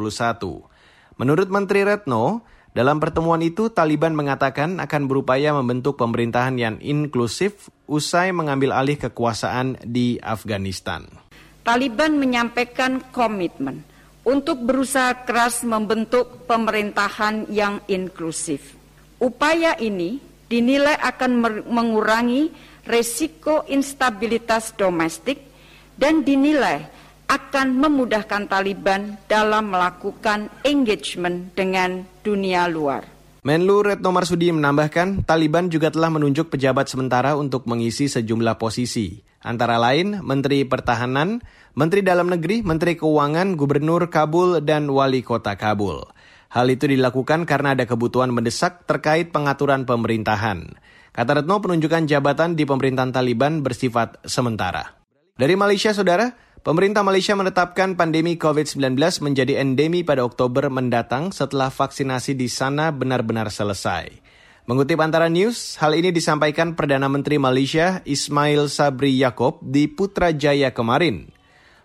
Menurut 1.20 1.48
Menteri 1.52 1.84
Retno, 1.84 2.40
dalam 2.72 2.96
pertemuan 3.04 3.44
itu 3.44 3.68
Taliban 3.68 4.16
mengatakan 4.16 4.80
akan 4.80 5.12
berupaya 5.12 5.52
membentuk 5.52 6.00
pemerintahan 6.00 6.56
yang 6.56 6.80
inklusif 6.80 7.68
usai 7.84 8.32
mengambil 8.32 8.72
alih 8.72 8.96
kekuasaan 8.96 9.76
di 9.84 10.16
Afghanistan. 10.24 11.27
Taliban 11.68 12.16
menyampaikan 12.16 13.12
komitmen 13.12 13.84
untuk 14.24 14.64
berusaha 14.64 15.12
keras 15.28 15.60
membentuk 15.68 16.48
pemerintahan 16.48 17.44
yang 17.52 17.84
inklusif. 17.84 18.72
Upaya 19.20 19.76
ini 19.76 20.16
dinilai 20.48 20.96
akan 20.96 21.60
mengurangi 21.68 22.48
resiko 22.88 23.68
instabilitas 23.68 24.72
domestik 24.80 25.44
dan 25.92 26.24
dinilai 26.24 26.88
akan 27.28 27.76
memudahkan 27.76 28.48
Taliban 28.48 29.20
dalam 29.28 29.68
melakukan 29.68 30.48
engagement 30.64 31.52
dengan 31.52 32.00
dunia 32.24 32.64
luar. 32.64 33.04
Menlu 33.44 33.84
Retno 33.84 34.08
Marsudi 34.08 34.48
menambahkan, 34.48 35.28
Taliban 35.28 35.68
juga 35.68 35.92
telah 35.92 36.08
menunjuk 36.08 36.48
pejabat 36.48 36.88
sementara 36.88 37.36
untuk 37.36 37.68
mengisi 37.68 38.08
sejumlah 38.08 38.56
posisi, 38.56 39.20
antara 39.42 39.78
lain 39.78 40.22
Menteri 40.22 40.66
Pertahanan, 40.66 41.42
Menteri 41.78 42.02
Dalam 42.02 42.26
Negeri, 42.30 42.66
Menteri 42.66 42.98
Keuangan, 42.98 43.54
Gubernur 43.54 44.10
Kabul, 44.10 44.62
dan 44.62 44.90
Wali 44.90 45.22
Kota 45.22 45.54
Kabul. 45.54 46.02
Hal 46.48 46.66
itu 46.72 46.88
dilakukan 46.88 47.44
karena 47.44 47.76
ada 47.76 47.84
kebutuhan 47.84 48.32
mendesak 48.32 48.88
terkait 48.88 49.30
pengaturan 49.30 49.84
pemerintahan. 49.84 50.80
Kata 51.12 51.42
Retno, 51.42 51.60
penunjukan 51.60 52.08
jabatan 52.08 52.56
di 52.56 52.64
pemerintahan 52.64 53.12
Taliban 53.12 53.60
bersifat 53.60 54.22
sementara. 54.24 54.96
Dari 55.36 55.54
Malaysia, 55.54 55.92
Saudara, 55.92 56.32
pemerintah 56.64 57.04
Malaysia 57.04 57.36
menetapkan 57.36 57.94
pandemi 57.94 58.40
COVID-19 58.40 58.96
menjadi 59.22 59.60
endemi 59.60 60.02
pada 60.02 60.24
Oktober 60.24 60.66
mendatang 60.72 61.30
setelah 61.30 61.68
vaksinasi 61.68 62.32
di 62.34 62.48
sana 62.48 62.90
benar-benar 62.90 63.52
selesai. 63.52 64.27
Mengutip 64.68 65.00
antara 65.00 65.32
news, 65.32 65.80
hal 65.80 65.96
ini 65.96 66.12
disampaikan 66.12 66.76
Perdana 66.76 67.08
Menteri 67.08 67.40
Malaysia 67.40 68.04
Ismail 68.04 68.68
Sabri 68.68 69.16
Yaakob 69.16 69.64
di 69.64 69.88
Putrajaya 69.88 70.76
kemarin. 70.76 71.32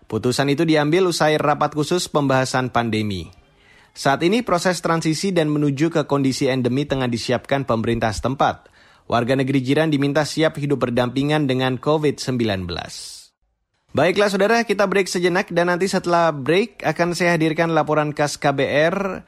Putusan 0.04 0.52
itu 0.52 0.68
diambil 0.68 1.08
usai 1.08 1.40
rapat 1.40 1.72
khusus 1.72 2.12
pembahasan 2.12 2.68
pandemi. 2.68 3.32
Saat 3.96 4.20
ini 4.28 4.44
proses 4.44 4.84
transisi 4.84 5.32
dan 5.32 5.48
menuju 5.48 5.88
ke 5.88 6.04
kondisi 6.04 6.44
endemi 6.44 6.84
tengah 6.84 7.08
disiapkan 7.08 7.64
pemerintah 7.64 8.12
setempat– 8.12 8.68
warga 9.04 9.36
negeri 9.36 9.60
jiran 9.60 9.92
diminta 9.92 10.24
siap 10.24 10.56
hidup 10.56 10.88
berdampingan 10.88 11.44
dengan 11.44 11.76
COVID-19. 11.76 12.68
Baiklah 13.94 14.28
saudara, 14.28 14.58
kita 14.66 14.90
break 14.90 15.06
sejenak 15.06 15.54
dan 15.54 15.70
nanti 15.70 15.86
setelah 15.86 16.34
break 16.34 16.82
akan 16.82 17.14
saya 17.14 17.38
hadirkan 17.38 17.70
laporan 17.70 18.10
khas 18.10 18.34
KBR 18.34 19.22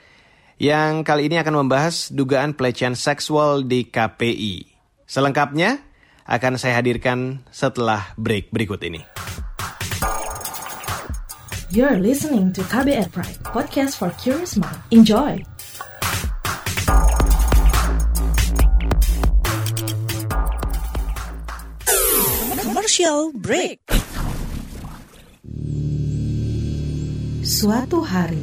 yang 0.57 1.05
kali 1.05 1.29
ini 1.29 1.37
akan 1.37 1.65
membahas 1.65 2.09
dugaan 2.09 2.57
pelecehan 2.57 2.97
seksual 2.97 3.69
di 3.69 3.85
KPI. 3.89 4.65
Selengkapnya 5.05 5.85
akan 6.25 6.57
saya 6.57 6.81
hadirkan 6.81 7.45
setelah 7.53 8.17
break 8.17 8.51
berikut 8.51 8.81
ini. 8.83 9.05
You're 11.69 12.01
listening 12.01 12.57
to 12.57 12.65
KBR 12.65 13.13
Pride, 13.13 13.43
podcast 13.45 14.01
for 14.01 14.09
curious 14.17 14.57
mind. 14.57 14.81
Enjoy! 14.89 15.45
Commercial 22.65 23.35
break. 23.37 23.83
Suatu 27.47 28.03
hari, 28.03 28.43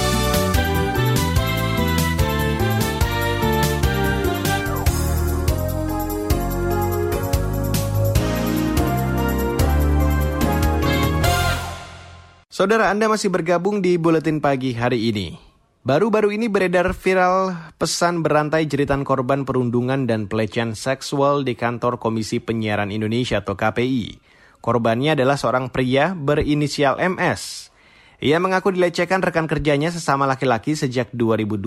Saudara 12.61 12.93
Anda 12.93 13.09
masih 13.09 13.33
bergabung 13.33 13.81
di 13.81 13.97
Buletin 13.97 14.37
Pagi 14.37 14.77
hari 14.77 15.09
ini. 15.09 15.33
Baru-baru 15.81 16.29
ini 16.29 16.45
beredar 16.45 16.93
viral 16.93 17.57
pesan 17.81 18.21
berantai 18.21 18.69
jeritan 18.69 19.01
korban 19.01 19.49
perundungan 19.49 20.05
dan 20.05 20.29
pelecehan 20.29 20.77
seksual 20.77 21.41
di 21.41 21.57
kantor 21.57 21.97
Komisi 21.97 22.37
Penyiaran 22.37 22.93
Indonesia 22.93 23.41
atau 23.41 23.57
KPI. 23.57 24.21
Korbannya 24.61 25.17
adalah 25.17 25.41
seorang 25.41 25.73
pria 25.73 26.13
berinisial 26.13 27.01
MS. 27.01 27.73
Ia 28.21 28.37
mengaku 28.37 28.77
dilecehkan 28.77 29.25
rekan 29.25 29.49
kerjanya 29.49 29.89
sesama 29.89 30.29
laki-laki 30.29 30.77
sejak 30.77 31.09
2012. 31.17 31.65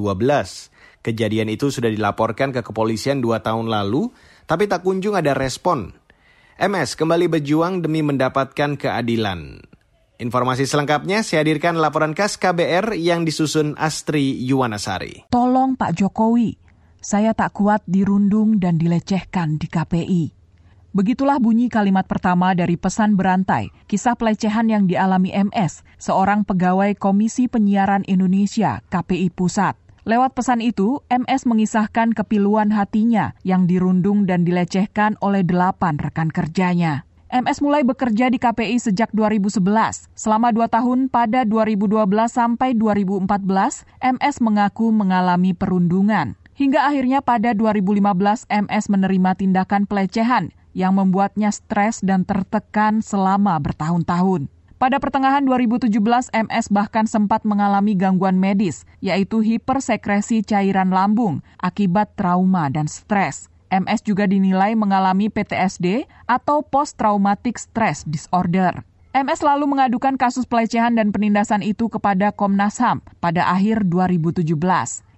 Kejadian 1.02 1.50
itu 1.50 1.74
sudah 1.74 1.90
dilaporkan 1.90 2.54
ke 2.54 2.62
kepolisian 2.62 3.18
dua 3.18 3.42
tahun 3.42 3.66
lalu, 3.66 4.14
tapi 4.46 4.70
tak 4.70 4.86
kunjung 4.86 5.18
ada 5.18 5.34
respon. 5.34 5.90
MS 6.54 6.94
kembali 6.94 7.26
berjuang 7.26 7.82
demi 7.82 7.98
mendapatkan 8.06 8.78
keadilan. 8.78 9.73
Informasi 10.14 10.62
selengkapnya 10.62 11.26
saya 11.26 11.42
hadirkan 11.42 11.74
laporan 11.74 12.14
khas 12.14 12.38
KBR 12.38 12.94
yang 12.94 13.26
disusun 13.26 13.74
Astri 13.74 14.38
Yuwanasari. 14.46 15.26
Tolong 15.26 15.74
Pak 15.74 15.90
Jokowi, 15.98 16.54
saya 17.02 17.34
tak 17.34 17.58
kuat 17.58 17.82
dirundung 17.90 18.62
dan 18.62 18.78
dilecehkan 18.78 19.58
di 19.58 19.66
KPI. 19.66 20.24
Begitulah 20.94 21.42
bunyi 21.42 21.66
kalimat 21.66 22.06
pertama 22.06 22.54
dari 22.54 22.78
pesan 22.78 23.18
berantai, 23.18 23.74
kisah 23.90 24.14
pelecehan 24.14 24.70
yang 24.70 24.86
dialami 24.86 25.34
MS, 25.34 25.82
seorang 25.98 26.46
pegawai 26.46 26.94
Komisi 26.94 27.50
Penyiaran 27.50 28.06
Indonesia, 28.06 28.86
KPI 28.94 29.34
Pusat. 29.34 29.74
Lewat 30.06 30.38
pesan 30.38 30.62
itu, 30.62 31.02
MS 31.10 31.50
mengisahkan 31.50 32.14
kepiluan 32.14 32.70
hatinya 32.70 33.34
yang 33.42 33.66
dirundung 33.66 34.30
dan 34.30 34.46
dilecehkan 34.46 35.18
oleh 35.18 35.42
delapan 35.42 35.98
rekan 35.98 36.30
kerjanya. 36.30 37.02
MS 37.32 37.64
mulai 37.64 37.80
bekerja 37.80 38.28
di 38.28 38.36
KPI 38.36 38.76
sejak 38.76 39.08
2011. 39.16 39.64
Selama 40.12 40.52
dua 40.52 40.68
tahun 40.68 41.08
pada 41.08 41.48
2012 41.48 42.04
sampai 42.28 42.76
2014, 42.76 43.88
MS 44.00 44.36
mengaku 44.44 44.92
mengalami 44.92 45.56
perundungan. 45.56 46.36
Hingga 46.54 46.86
akhirnya 46.86 47.24
pada 47.24 47.56
2015 47.56 48.46
MS 48.46 48.84
menerima 48.92 49.30
tindakan 49.40 49.88
pelecehan 49.88 50.52
yang 50.76 50.94
membuatnya 50.94 51.48
stres 51.50 52.04
dan 52.04 52.28
tertekan 52.28 53.00
selama 53.00 53.56
bertahun-tahun. 53.58 54.52
Pada 54.74 55.00
pertengahan 55.00 55.46
2017, 55.46 55.88
MS 56.34 56.68
bahkan 56.68 57.08
sempat 57.08 57.46
mengalami 57.48 57.96
gangguan 57.96 58.36
medis, 58.36 58.84
yaitu 59.00 59.40
hipersekresi 59.40 60.44
cairan 60.44 60.92
lambung 60.92 61.40
akibat 61.62 62.12
trauma 62.18 62.68
dan 62.68 62.84
stres. 62.84 63.48
MS 63.72 64.04
juga 64.04 64.28
dinilai 64.28 64.76
mengalami 64.76 65.32
PTSD 65.32 66.08
atau 66.28 66.64
Post 66.64 67.00
Traumatic 67.00 67.56
Stress 67.56 68.04
Disorder. 68.04 68.84
MS 69.14 69.46
lalu 69.46 69.70
mengadukan 69.70 70.18
kasus 70.18 70.42
pelecehan 70.42 70.98
dan 70.98 71.14
penindasan 71.14 71.62
itu 71.62 71.86
kepada 71.86 72.34
Komnas 72.34 72.82
HAM 72.82 72.98
pada 73.22 73.46
akhir 73.46 73.86
2017. 73.86 74.58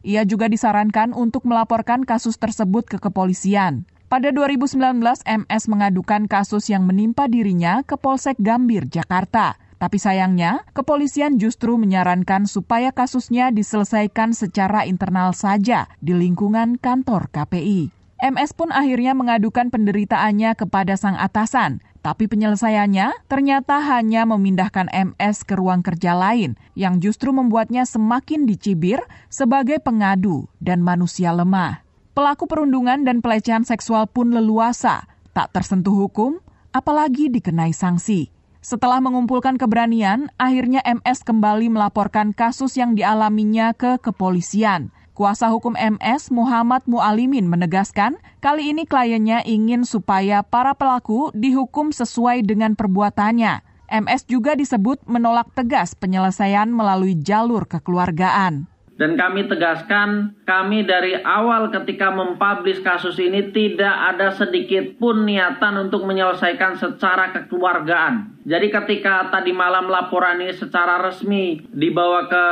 Ia 0.04 0.22
juga 0.28 0.52
disarankan 0.52 1.16
untuk 1.16 1.48
melaporkan 1.48 2.04
kasus 2.04 2.36
tersebut 2.36 2.84
ke 2.84 3.00
kepolisian. 3.00 3.88
Pada 4.06 4.30
2019, 4.30 5.02
MS 5.24 5.62
mengadukan 5.66 6.28
kasus 6.30 6.70
yang 6.70 6.86
menimpa 6.86 7.26
dirinya 7.26 7.82
ke 7.82 7.98
Polsek 7.98 8.38
Gambir, 8.38 8.86
Jakarta. 8.86 9.58
Tapi 9.82 9.98
sayangnya, 9.98 10.62
kepolisian 10.76 11.42
justru 11.42 11.74
menyarankan 11.74 12.46
supaya 12.46 12.94
kasusnya 12.94 13.48
diselesaikan 13.48 14.36
secara 14.36 14.84
internal 14.84 15.32
saja 15.32 15.90
di 16.04 16.14
lingkungan 16.14 16.78
kantor 16.78 17.32
KPI. 17.34 17.95
MS 18.16 18.56
pun 18.56 18.72
akhirnya 18.72 19.12
mengadukan 19.12 19.68
penderitaannya 19.68 20.56
kepada 20.56 20.96
sang 20.96 21.20
atasan, 21.20 21.84
tapi 22.00 22.24
penyelesaiannya 22.30 23.28
ternyata 23.28 23.76
hanya 23.82 24.24
memindahkan 24.24 24.88
MS 24.88 25.44
ke 25.44 25.52
ruang 25.52 25.84
kerja 25.84 26.16
lain 26.16 26.56
yang 26.72 26.96
justru 27.04 27.28
membuatnya 27.36 27.84
semakin 27.84 28.48
dicibir 28.48 29.04
sebagai 29.28 29.84
pengadu 29.84 30.48
dan 30.64 30.80
manusia 30.80 31.28
lemah. 31.36 31.84
Pelaku 32.16 32.48
perundungan 32.48 33.04
dan 33.04 33.20
pelecehan 33.20 33.68
seksual 33.68 34.08
pun 34.08 34.32
leluasa, 34.32 35.04
tak 35.36 35.52
tersentuh 35.52 35.92
hukum, 35.92 36.40
apalagi 36.72 37.28
dikenai 37.28 37.76
sanksi. 37.76 38.32
Setelah 38.64 39.04
mengumpulkan 39.04 39.60
keberanian, 39.60 40.32
akhirnya 40.40 40.80
MS 40.88 41.20
kembali 41.22 41.68
melaporkan 41.68 42.32
kasus 42.32 42.80
yang 42.80 42.96
dialaminya 42.96 43.76
ke 43.76 44.00
kepolisian. 44.00 44.88
Kuasa 45.16 45.48
hukum 45.48 45.80
MS 45.80 46.28
Muhammad 46.28 46.84
Mualimin 46.84 47.48
menegaskan, 47.48 48.20
kali 48.44 48.68
ini 48.68 48.84
kliennya 48.84 49.40
ingin 49.48 49.88
supaya 49.88 50.44
para 50.44 50.76
pelaku 50.76 51.32
dihukum 51.32 51.88
sesuai 51.88 52.44
dengan 52.44 52.76
perbuatannya. 52.76 53.64
MS 53.88 54.28
juga 54.28 54.52
disebut 54.52 55.08
menolak 55.08 55.48
tegas 55.56 55.96
penyelesaian 55.96 56.68
melalui 56.68 57.16
jalur 57.16 57.64
kekeluargaan. 57.64 58.68
Dan 58.96 59.12
kami 59.20 59.44
tegaskan, 59.44 60.32
kami 60.48 60.88
dari 60.88 61.20
awal 61.20 61.68
ketika 61.68 62.08
mempublish 62.08 62.80
kasus 62.80 63.20
ini 63.20 63.52
tidak 63.52 63.92
ada 63.92 64.32
sedikit 64.32 64.96
pun 64.96 65.28
niatan 65.28 65.76
untuk 65.88 66.08
menyelesaikan 66.08 66.80
secara 66.80 67.28
kekeluargaan. 67.36 68.40
Jadi 68.48 68.72
ketika 68.72 69.28
tadi 69.28 69.52
malam 69.52 69.92
laporan 69.92 70.40
ini 70.40 70.56
secara 70.56 70.96
resmi 71.02 71.60
dibawa 71.76 72.24
ke 72.24 72.46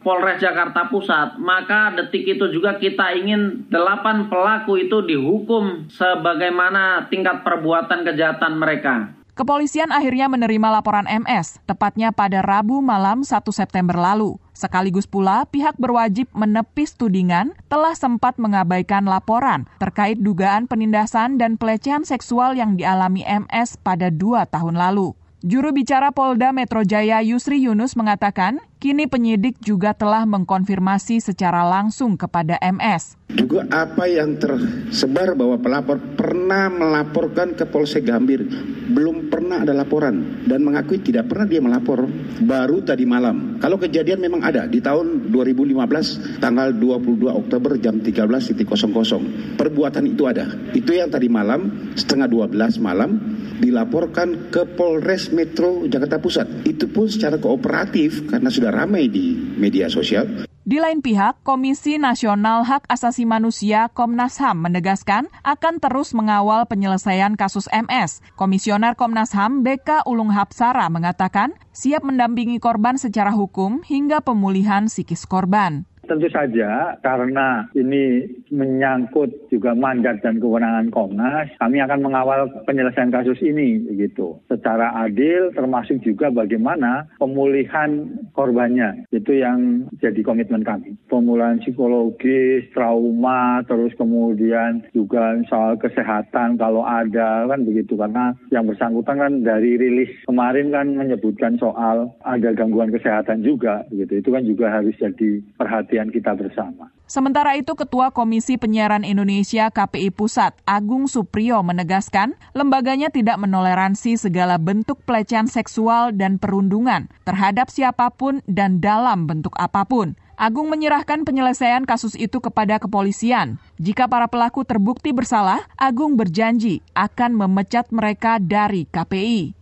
Polres 0.00 0.40
Jakarta 0.40 0.88
Pusat, 0.88 1.36
maka 1.36 1.92
detik 1.92 2.24
itu 2.38 2.48
juga 2.48 2.80
kita 2.80 3.12
ingin 3.20 3.68
delapan 3.68 4.32
pelaku 4.32 4.80
itu 4.80 5.04
dihukum 5.04 5.90
sebagaimana 5.92 7.12
tingkat 7.12 7.44
perbuatan 7.44 8.08
kejahatan 8.08 8.56
mereka. 8.56 9.19
Kepolisian 9.40 9.88
akhirnya 9.88 10.28
menerima 10.28 10.68
laporan 10.68 11.08
MS, 11.08 11.64
tepatnya 11.64 12.12
pada 12.12 12.44
Rabu 12.44 12.84
malam 12.84 13.24
1 13.24 13.40
September 13.48 13.96
lalu. 13.96 14.36
Sekaligus 14.52 15.08
pula, 15.08 15.48
pihak 15.48 15.80
berwajib 15.80 16.28
menepis 16.36 16.92
tudingan 16.92 17.56
telah 17.72 17.96
sempat 17.96 18.36
mengabaikan 18.36 19.08
laporan 19.08 19.64
terkait 19.80 20.20
dugaan 20.20 20.68
penindasan 20.68 21.40
dan 21.40 21.56
pelecehan 21.56 22.04
seksual 22.04 22.52
yang 22.52 22.76
dialami 22.76 23.24
MS 23.24 23.80
pada 23.80 24.12
dua 24.12 24.44
tahun 24.44 24.76
lalu. 24.76 25.16
Juru 25.40 25.72
bicara 25.72 26.12
Polda 26.12 26.52
Metro 26.52 26.84
Jaya 26.84 27.24
Yusri 27.24 27.64
Yunus 27.64 27.96
mengatakan, 27.96 28.60
kini 28.76 29.08
penyidik 29.08 29.56
juga 29.64 29.96
telah 29.96 30.28
mengkonfirmasi 30.28 31.16
secara 31.16 31.64
langsung 31.64 32.20
kepada 32.20 32.60
MS. 32.60 33.16
Juga 33.32 33.64
apa 33.72 34.04
yang 34.04 34.36
tersebar 34.36 35.32
bahwa 35.32 35.56
pelapor 35.56 35.96
pernah 36.12 36.68
melaporkan 36.68 37.56
ke 37.56 37.64
Polsek 37.64 38.04
Gambir, 38.04 38.44
belum 38.92 39.32
pernah 39.32 39.64
ada 39.64 39.72
laporan 39.72 40.44
dan 40.44 40.60
mengakui 40.60 41.00
tidak 41.00 41.32
pernah 41.32 41.48
dia 41.48 41.64
melapor 41.64 42.04
baru 42.44 42.84
tadi 42.84 43.08
malam. 43.08 43.56
Kalau 43.64 43.80
kejadian 43.80 44.20
memang 44.20 44.44
ada 44.44 44.68
di 44.68 44.84
tahun 44.84 45.32
2015 45.32 46.36
tanggal 46.44 46.68
22 46.76 47.32
Oktober 47.32 47.80
jam 47.80 47.96
13.00. 47.96 49.56
Perbuatan 49.56 50.04
itu 50.04 50.28
ada. 50.28 50.52
Itu 50.76 50.92
yang 50.92 51.08
tadi 51.08 51.32
malam 51.32 51.96
setengah 51.96 52.28
12 52.28 52.76
malam 52.76 53.39
dilaporkan 53.60 54.48
ke 54.48 54.64
Polres 54.74 55.28
Metro 55.30 55.84
Jakarta 55.84 56.16
Pusat. 56.16 56.64
Itu 56.64 56.88
pun 56.88 57.06
secara 57.06 57.36
kooperatif 57.36 58.26
karena 58.26 58.48
sudah 58.48 58.72
ramai 58.72 59.12
di 59.12 59.36
media 59.36 59.92
sosial. 59.92 60.48
Di 60.60 60.78
lain 60.78 61.02
pihak, 61.02 61.42
Komisi 61.42 61.98
Nasional 61.98 62.62
Hak 62.62 62.86
Asasi 62.86 63.26
Manusia 63.26 63.90
Komnas 63.90 64.38
HAM 64.38 64.70
menegaskan 64.70 65.26
akan 65.42 65.82
terus 65.82 66.14
mengawal 66.14 66.62
penyelesaian 66.70 67.34
kasus 67.34 67.66
MS. 67.74 68.22
Komisioner 68.38 68.94
Komnas 68.94 69.34
HAM 69.34 69.66
BK 69.66 70.06
Ulung 70.06 70.30
Hapsara 70.30 70.86
mengatakan 70.86 71.58
siap 71.74 72.06
mendampingi 72.06 72.62
korban 72.62 73.02
secara 73.02 73.34
hukum 73.34 73.82
hingga 73.82 74.22
pemulihan 74.22 74.86
psikis 74.86 75.26
korban. 75.26 75.89
Tentu 76.10 76.26
saja 76.26 76.98
karena 77.06 77.70
ini 77.78 78.26
menyangkut 78.50 79.30
juga 79.54 79.78
mandat 79.78 80.18
dan 80.26 80.42
kewenangan 80.42 80.90
Komnas, 80.90 81.46
kami 81.62 81.78
akan 81.78 82.02
mengawal 82.02 82.50
penyelesaian 82.66 83.14
kasus 83.14 83.38
ini 83.46 83.78
begitu 83.86 84.40
secara 84.50 85.06
adil 85.06 85.52
termasuk 85.54 86.00
juga 86.00 86.32
bagaimana 86.32 87.06
pemulihan 87.20 88.10
korbannya. 88.32 89.06
Itu 89.12 89.36
yang 89.36 89.86
jadi 90.00 90.24
komitmen 90.24 90.64
kami. 90.64 90.96
Pemulihan 91.06 91.60
psikologis, 91.60 92.66
trauma, 92.72 93.60
terus 93.68 93.92
kemudian 94.00 94.82
juga 94.96 95.36
soal 95.46 95.76
kesehatan 95.76 96.56
kalau 96.56 96.82
ada 96.82 97.44
kan 97.44 97.62
begitu 97.62 97.94
karena 97.94 98.32
yang 98.48 98.64
bersangkutan 98.64 99.20
kan 99.20 99.32
dari 99.44 99.76
rilis 99.76 100.10
kemarin 100.24 100.72
kan 100.72 100.96
menyebutkan 100.96 101.60
soal 101.60 102.16
ada 102.24 102.50
gangguan 102.56 102.88
kesehatan 102.88 103.44
juga 103.44 103.84
gitu. 103.92 104.16
Itu 104.24 104.32
kan 104.32 104.48
juga 104.48 104.72
harus 104.72 104.96
jadi 104.96 105.44
perhatian 105.60 105.99
kita 106.08 106.32
bersama. 106.32 106.88
Sementara 107.04 107.58
itu, 107.60 107.76
Ketua 107.76 108.14
Komisi 108.14 108.56
Penyiaran 108.56 109.04
Indonesia 109.04 109.68
KPI 109.68 110.14
Pusat, 110.14 110.56
Agung 110.64 111.10
Suprio 111.10 111.60
menegaskan, 111.60 112.38
lembaganya 112.56 113.12
tidak 113.12 113.36
menoleransi 113.36 114.16
segala 114.16 114.56
bentuk 114.56 115.02
pelecehan 115.04 115.50
seksual 115.50 116.16
dan 116.16 116.40
perundungan 116.40 117.12
terhadap 117.28 117.68
siapa 117.68 118.08
pun 118.14 118.40
dan 118.48 118.80
dalam 118.80 119.28
bentuk 119.28 119.52
apa 119.60 119.84
pun. 119.84 120.16
Agung 120.40 120.72
menyerahkan 120.72 121.28
penyelesaian 121.28 121.84
kasus 121.84 122.16
itu 122.16 122.40
kepada 122.40 122.80
kepolisian. 122.80 123.60
Jika 123.76 124.08
para 124.08 124.24
pelaku 124.24 124.64
terbukti 124.64 125.12
bersalah, 125.12 125.60
Agung 125.76 126.16
berjanji 126.16 126.80
akan 126.96 127.36
memecat 127.36 127.92
mereka 127.92 128.40
dari 128.40 128.88
KPI 128.88 129.59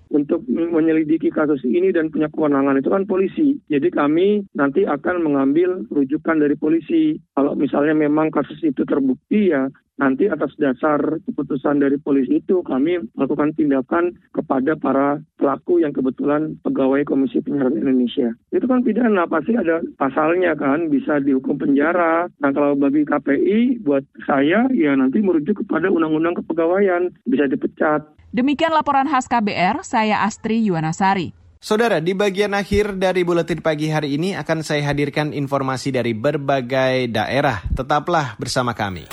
menyelidiki 0.66 1.31
kasus 1.31 1.62
ini 1.62 1.94
dan 1.94 2.11
punya 2.11 2.27
kewenangan 2.27 2.83
itu 2.83 2.90
kan 2.90 3.07
polisi. 3.07 3.62
Jadi 3.71 3.88
kami 3.94 4.42
nanti 4.59 4.83
akan 4.83 5.23
mengambil 5.23 5.87
rujukan 5.94 6.42
dari 6.42 6.59
polisi. 6.59 7.14
Kalau 7.38 7.55
misalnya 7.55 7.94
memang 7.94 8.35
kasus 8.35 8.59
itu 8.66 8.83
terbukti 8.83 9.55
ya 9.55 9.71
nanti 9.99 10.31
atas 10.31 10.55
dasar 10.57 11.18
keputusan 11.27 11.83
dari 11.83 11.99
polisi 11.99 12.38
itu 12.38 12.62
kami 12.62 13.03
melakukan 13.18 13.53
tindakan 13.59 14.14
kepada 14.31 14.79
para 14.79 15.18
pelaku 15.37 15.83
yang 15.83 15.90
kebetulan 15.90 16.55
pegawai 16.62 17.03
Komisi 17.05 17.42
Penyiaran 17.42 17.75
Indonesia. 17.75 18.31
Itu 18.55 18.71
kan 18.71 18.87
pidana 18.87 19.27
pasti 19.27 19.59
ada 19.59 19.83
pasalnya 19.99 20.55
kan 20.55 20.87
bisa 20.88 21.18
dihukum 21.18 21.59
penjara. 21.59 22.31
Nah 22.38 22.51
kalau 22.55 22.79
bagi 22.79 23.03
KPI 23.03 23.83
buat 23.83 24.07
saya 24.25 24.71
ya 24.71 24.94
nanti 24.94 25.18
merujuk 25.18 25.66
kepada 25.66 25.90
undang-undang 25.90 26.38
kepegawaian 26.38 27.11
bisa 27.27 27.51
dipecat. 27.51 28.07
Demikian 28.29 28.77
laporan 28.77 29.09
khas 29.09 29.25
KBR, 29.25 29.81
saya 29.81 30.21
Astri 30.21 30.61
Yuwanasari. 30.69 31.33
Saudara, 31.59 31.99
di 31.99 32.14
bagian 32.14 32.55
akhir 32.55 32.95
dari 33.01 33.27
buletin 33.27 33.59
pagi 33.59 33.91
hari 33.91 34.14
ini 34.14 34.37
akan 34.37 34.62
saya 34.62 34.85
hadirkan 34.87 35.35
informasi 35.35 35.91
dari 35.91 36.14
berbagai 36.14 37.11
daerah. 37.11 37.64
Tetaplah 37.73 38.38
bersama 38.38 38.77
kami. 38.77 39.09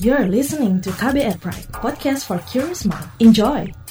You're 0.00 0.26
listening 0.26 0.80
to 0.82 0.90
KBR 0.96 1.38
Pride, 1.38 1.68
podcast 1.76 2.24
for 2.30 2.40
curious 2.48 2.88
mind. 2.88 3.06
Enjoy! 3.20 3.81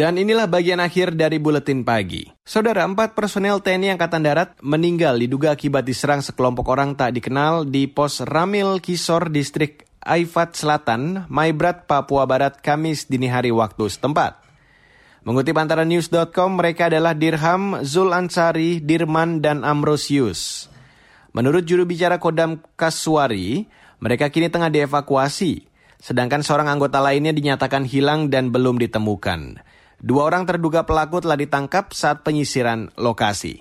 Dan 0.00 0.16
inilah 0.16 0.48
bagian 0.48 0.80
akhir 0.80 1.12
dari 1.12 1.36
buletin 1.36 1.84
pagi. 1.84 2.24
Saudara, 2.40 2.88
empat 2.88 3.12
personel 3.12 3.60
TNI 3.60 4.00
Angkatan 4.00 4.24
Darat 4.24 4.56
meninggal 4.64 5.20
diduga 5.20 5.52
akibat 5.52 5.84
diserang 5.84 6.24
sekelompok 6.24 6.72
orang 6.72 6.96
tak 6.96 7.12
dikenal 7.12 7.68
di 7.68 7.84
pos 7.84 8.24
Ramil 8.24 8.80
Kisor, 8.80 9.28
distrik 9.28 9.84
Aifat 10.00 10.56
Selatan, 10.56 11.28
Maibrat, 11.28 11.84
Papua 11.84 12.24
Barat, 12.24 12.64
Kamis 12.64 13.12
dini 13.12 13.28
hari 13.28 13.52
waktu 13.52 13.92
setempat. 13.92 14.40
Mengutip 15.28 15.52
antara 15.60 15.84
news.com, 15.84 16.56
mereka 16.56 16.88
adalah 16.88 17.12
Dirham, 17.12 17.84
Zul 17.84 18.16
Ansari, 18.16 18.80
Dirman, 18.80 19.44
dan 19.44 19.68
Amrosius. 19.68 20.72
Menurut 21.36 21.68
juru 21.68 21.84
bicara 21.84 22.16
Kodam 22.16 22.64
Kaswari, 22.72 23.68
mereka 24.00 24.32
kini 24.32 24.48
tengah 24.48 24.72
dievakuasi, 24.72 25.68
sedangkan 26.00 26.40
seorang 26.40 26.72
anggota 26.72 27.04
lainnya 27.04 27.36
dinyatakan 27.36 27.84
hilang 27.84 28.32
dan 28.32 28.48
belum 28.48 28.80
ditemukan. 28.80 29.68
Dua 30.00 30.24
orang 30.24 30.48
terduga 30.48 30.88
pelaku 30.88 31.20
telah 31.20 31.36
ditangkap 31.36 31.92
saat 31.92 32.24
penyisiran 32.24 32.88
lokasi. 32.96 33.60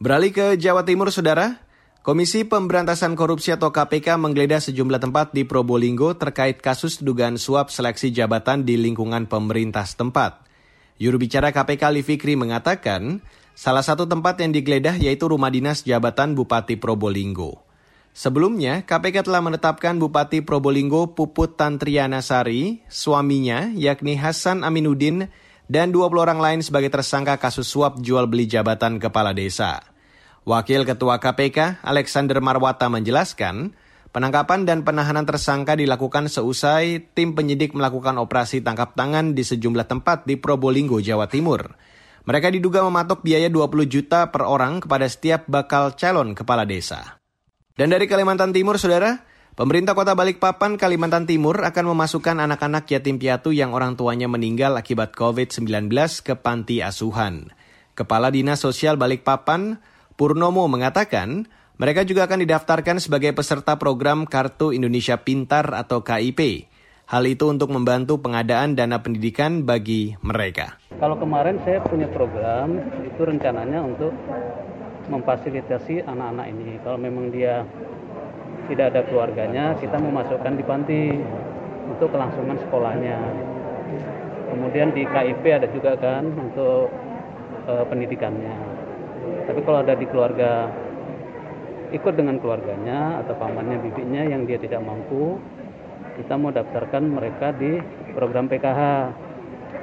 Beralih 0.00 0.32
ke 0.32 0.46
Jawa 0.56 0.88
Timur, 0.88 1.12
Saudara. 1.12 1.60
Komisi 2.00 2.46
Pemberantasan 2.48 3.18
Korupsi 3.18 3.52
atau 3.52 3.74
KPK 3.74 4.16
menggeledah 4.16 4.62
sejumlah 4.62 5.02
tempat 5.02 5.34
di 5.36 5.42
Probolinggo 5.44 6.14
terkait 6.14 6.62
kasus 6.62 7.02
dugaan 7.02 7.36
suap 7.36 7.68
seleksi 7.68 8.14
jabatan 8.14 8.62
di 8.62 8.78
lingkungan 8.78 9.26
pemerintah 9.26 9.84
setempat. 9.84 10.46
Juru 10.96 11.20
bicara 11.20 11.52
KPK 11.52 11.82
Ali 11.92 12.06
Fikri 12.06 12.38
mengatakan, 12.38 13.20
salah 13.52 13.82
satu 13.84 14.08
tempat 14.08 14.40
yang 14.40 14.54
digeledah 14.54 14.96
yaitu 14.96 15.28
rumah 15.28 15.52
dinas 15.52 15.84
jabatan 15.84 16.32
Bupati 16.38 16.78
Probolinggo. 16.78 17.66
Sebelumnya, 18.16 18.80
KPK 18.86 19.28
telah 19.28 19.44
menetapkan 19.44 19.98
Bupati 20.00 20.40
Probolinggo 20.40 21.12
Puput 21.12 21.60
Tantriana 21.60 22.24
Sari, 22.24 22.80
suaminya 22.88 23.68
yakni 23.76 24.16
Hasan 24.16 24.64
Aminuddin, 24.64 25.28
dan 25.66 25.90
20 25.90 26.14
orang 26.22 26.38
lain 26.38 26.60
sebagai 26.62 26.90
tersangka 26.90 27.38
kasus 27.38 27.66
suap 27.66 27.98
jual 27.98 28.30
beli 28.30 28.46
jabatan 28.46 29.02
kepala 29.02 29.34
desa. 29.34 29.82
Wakil 30.46 30.86
Ketua 30.86 31.18
KPK 31.18 31.82
Alexander 31.82 32.38
Marwata 32.38 32.86
menjelaskan, 32.86 33.74
penangkapan 34.14 34.62
dan 34.62 34.86
penahanan 34.86 35.26
tersangka 35.26 35.74
dilakukan 35.74 36.30
seusai 36.30 37.10
tim 37.18 37.34
penyidik 37.34 37.74
melakukan 37.74 38.14
operasi 38.22 38.62
tangkap 38.62 38.94
tangan 38.94 39.34
di 39.34 39.42
sejumlah 39.42 39.90
tempat 39.90 40.22
di 40.22 40.38
Probolinggo, 40.38 41.02
Jawa 41.02 41.26
Timur. 41.26 41.74
Mereka 42.26 42.54
diduga 42.54 42.86
mematok 42.86 43.26
biaya 43.26 43.50
20 43.50 43.90
juta 43.90 44.30
per 44.30 44.46
orang 44.46 44.82
kepada 44.82 45.06
setiap 45.10 45.50
bakal 45.50 45.98
calon 45.98 46.34
kepala 46.34 46.62
desa. 46.62 47.18
Dan 47.74 47.90
dari 47.90 48.06
Kalimantan 48.06 48.54
Timur, 48.54 48.78
saudara, 48.78 49.26
Pemerintah 49.56 49.96
Kota 49.96 50.12
Balikpapan, 50.12 50.76
Kalimantan 50.76 51.24
Timur 51.24 51.64
akan 51.64 51.96
memasukkan 51.96 52.44
anak-anak 52.44 52.92
yatim 52.92 53.16
piatu 53.16 53.56
yang 53.56 53.72
orang 53.72 53.96
tuanya 53.96 54.28
meninggal 54.28 54.76
akibat 54.76 55.16
COVID-19 55.16 55.88
ke 56.20 56.36
panti 56.36 56.84
asuhan. 56.84 57.56
Kepala 57.96 58.28
Dinas 58.28 58.60
Sosial 58.60 59.00
Balikpapan, 59.00 59.80
Purnomo 60.12 60.68
mengatakan, 60.68 61.48
mereka 61.80 62.04
juga 62.04 62.28
akan 62.28 62.44
didaftarkan 62.44 63.00
sebagai 63.00 63.32
peserta 63.32 63.80
program 63.80 64.28
Kartu 64.28 64.76
Indonesia 64.76 65.16
Pintar 65.24 65.72
atau 65.72 66.04
KIP. 66.04 66.68
Hal 67.08 67.24
itu 67.24 67.48
untuk 67.48 67.72
membantu 67.72 68.20
pengadaan 68.20 68.76
dana 68.76 69.00
pendidikan 69.00 69.64
bagi 69.64 70.20
mereka. 70.20 70.76
Kalau 71.00 71.16
kemarin 71.16 71.56
saya 71.64 71.80
punya 71.80 72.12
program, 72.12 72.76
itu 73.08 73.24
rencananya 73.24 73.80
untuk 73.80 74.12
memfasilitasi 75.08 76.04
anak-anak 76.04 76.46
ini. 76.52 76.76
Kalau 76.84 77.00
memang 77.00 77.32
dia 77.32 77.64
tidak 78.66 78.94
ada 78.94 79.00
keluarganya 79.06 79.74
kita 79.78 79.96
memasukkan 79.98 80.52
di 80.58 80.64
panti 80.66 81.02
untuk 81.86 82.10
kelangsungan 82.10 82.58
sekolahnya. 82.66 83.18
Kemudian 84.50 84.94
di 84.94 85.02
KIP 85.06 85.44
ada 85.46 85.68
juga 85.70 85.94
kan 85.98 86.26
untuk 86.34 86.90
e, 87.66 87.72
pendidikannya. 87.86 88.56
Tapi 89.46 89.60
kalau 89.62 89.82
ada 89.82 89.94
di 89.94 90.06
keluarga 90.06 90.70
ikut 91.94 92.14
dengan 92.18 92.42
keluarganya 92.42 93.22
atau 93.22 93.34
pamannya 93.38 93.78
bibinya 93.78 94.26
yang 94.26 94.42
dia 94.42 94.58
tidak 94.58 94.82
mampu 94.82 95.38
kita 96.16 96.34
mau 96.34 96.50
daftarkan 96.50 97.04
mereka 97.06 97.52
di 97.52 97.76
program 98.16 98.48
PKH 98.48 98.80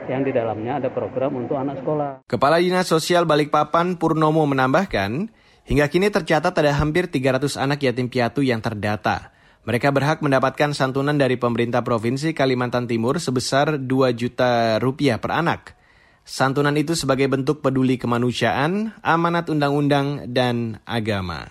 yang 0.10 0.26
di 0.26 0.36
dalamnya 0.36 0.82
ada 0.84 0.89
program 0.91 1.39
untuk 1.39 1.56
anak 1.56 1.80
sekolah. 1.80 2.28
Kepala 2.28 2.60
Dinas 2.60 2.89
Sosial 2.89 3.24
Balikpapan 3.24 3.96
Purnomo 3.96 4.43
menambahkan, 4.43 5.32
Hingga 5.63 5.88
kini 5.88 6.12
tercatat 6.12 6.52
ada 6.52 6.76
hampir 6.76 7.08
300 7.08 7.56
anak 7.56 7.80
yatim 7.80 8.12
piatu 8.12 8.43
yang 8.43 8.60
terdata. 8.60 9.32
Mereka 9.63 9.95
berhak 9.95 10.19
mendapatkan 10.19 10.76
santunan 10.76 11.15
dari 11.15 11.39
pemerintah 11.39 11.80
Provinsi 11.88 12.36
Kalimantan 12.36 12.84
Timur 12.84 13.15
sebesar 13.15 13.80
2 13.80 13.88
juta 14.12 14.76
rupiah 14.84 15.23
per 15.23 15.32
anak. 15.32 15.80
Santunan 16.28 16.76
itu 16.76 16.99
sebagai 16.99 17.32
bentuk 17.32 17.63
peduli 17.63 17.95
kemanusiaan, 17.95 18.91
amanat 18.99 19.47
undang-undang, 19.47 20.28
dan 20.32 20.84
agama. 20.84 21.47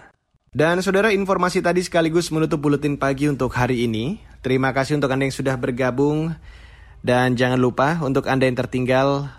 Dan 0.52 0.84
saudara 0.84 1.08
informasi 1.08 1.64
tadi 1.64 1.80
sekaligus 1.80 2.28
menutup 2.28 2.60
buletin 2.60 3.00
pagi 3.00 3.32
untuk 3.32 3.56
hari 3.56 3.88
ini. 3.88 4.20
Terima 4.44 4.76
kasih 4.76 5.00
untuk 5.00 5.08
Anda 5.08 5.24
yang 5.24 5.36
sudah 5.36 5.56
bergabung. 5.56 6.36
Dan 7.00 7.40
jangan 7.40 7.56
lupa 7.56 7.96
untuk 8.04 8.28
Anda 8.28 8.44
yang 8.44 8.60
tertinggal 8.60 9.32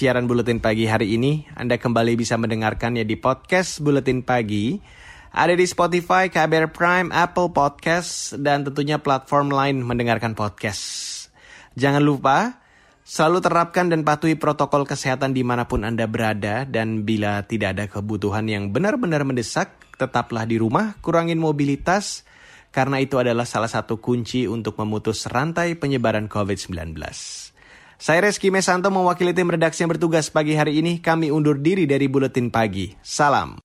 siaran 0.00 0.24
Buletin 0.24 0.64
Pagi 0.64 0.88
hari 0.88 1.20
ini, 1.20 1.44
Anda 1.52 1.76
kembali 1.76 2.16
bisa 2.16 2.40
mendengarkannya 2.40 3.04
di 3.04 3.20
podcast 3.20 3.84
Buletin 3.84 4.24
Pagi. 4.24 4.80
Ada 5.28 5.52
di 5.52 5.68
Spotify, 5.68 6.32
KBR 6.32 6.72
Prime, 6.72 7.12
Apple 7.12 7.52
Podcast, 7.52 8.32
dan 8.40 8.64
tentunya 8.64 8.96
platform 8.96 9.52
lain 9.52 9.84
mendengarkan 9.84 10.32
podcast. 10.32 10.80
Jangan 11.76 12.00
lupa, 12.00 12.56
Selalu 13.04 13.42
terapkan 13.42 13.90
dan 13.90 14.06
patuhi 14.06 14.38
protokol 14.38 14.86
kesehatan 14.86 15.34
di 15.34 15.42
mana 15.42 15.66
pun 15.66 15.82
Anda 15.82 16.06
berada 16.06 16.62
dan 16.62 17.02
bila 17.02 17.42
tidak 17.42 17.74
ada 17.74 17.84
kebutuhan 17.90 18.46
yang 18.46 18.70
benar-benar 18.70 19.26
mendesak, 19.26 19.74
tetaplah 19.98 20.46
di 20.46 20.62
rumah, 20.62 20.94
kurangin 21.02 21.42
mobilitas, 21.42 22.22
karena 22.70 23.02
itu 23.02 23.18
adalah 23.18 23.42
salah 23.42 23.66
satu 23.66 23.98
kunci 23.98 24.46
untuk 24.46 24.78
memutus 24.78 25.26
rantai 25.26 25.74
penyebaran 25.74 26.30
COVID-19. 26.30 27.49
Saya 28.00 28.24
Reski 28.24 28.48
Mesanto 28.48 28.88
mewakili 28.88 29.36
tim 29.36 29.52
redaksi 29.52 29.84
yang 29.84 29.92
bertugas 29.92 30.32
pagi 30.32 30.56
hari 30.56 30.80
ini. 30.80 31.04
Kami 31.04 31.28
undur 31.28 31.60
diri 31.60 31.84
dari 31.84 32.08
Buletin 32.08 32.48
Pagi. 32.48 32.96
Salam. 33.04 33.60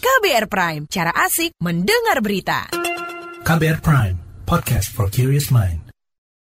KBR 0.00 0.48
Prime, 0.48 0.82
cara 0.88 1.12
asik 1.12 1.52
mendengar 1.60 2.24
berita. 2.24 2.72
KBR 3.44 3.84
Prime, 3.84 4.16
podcast 4.48 4.88
for 4.88 5.12
curious 5.12 5.52
mind. 5.52 5.89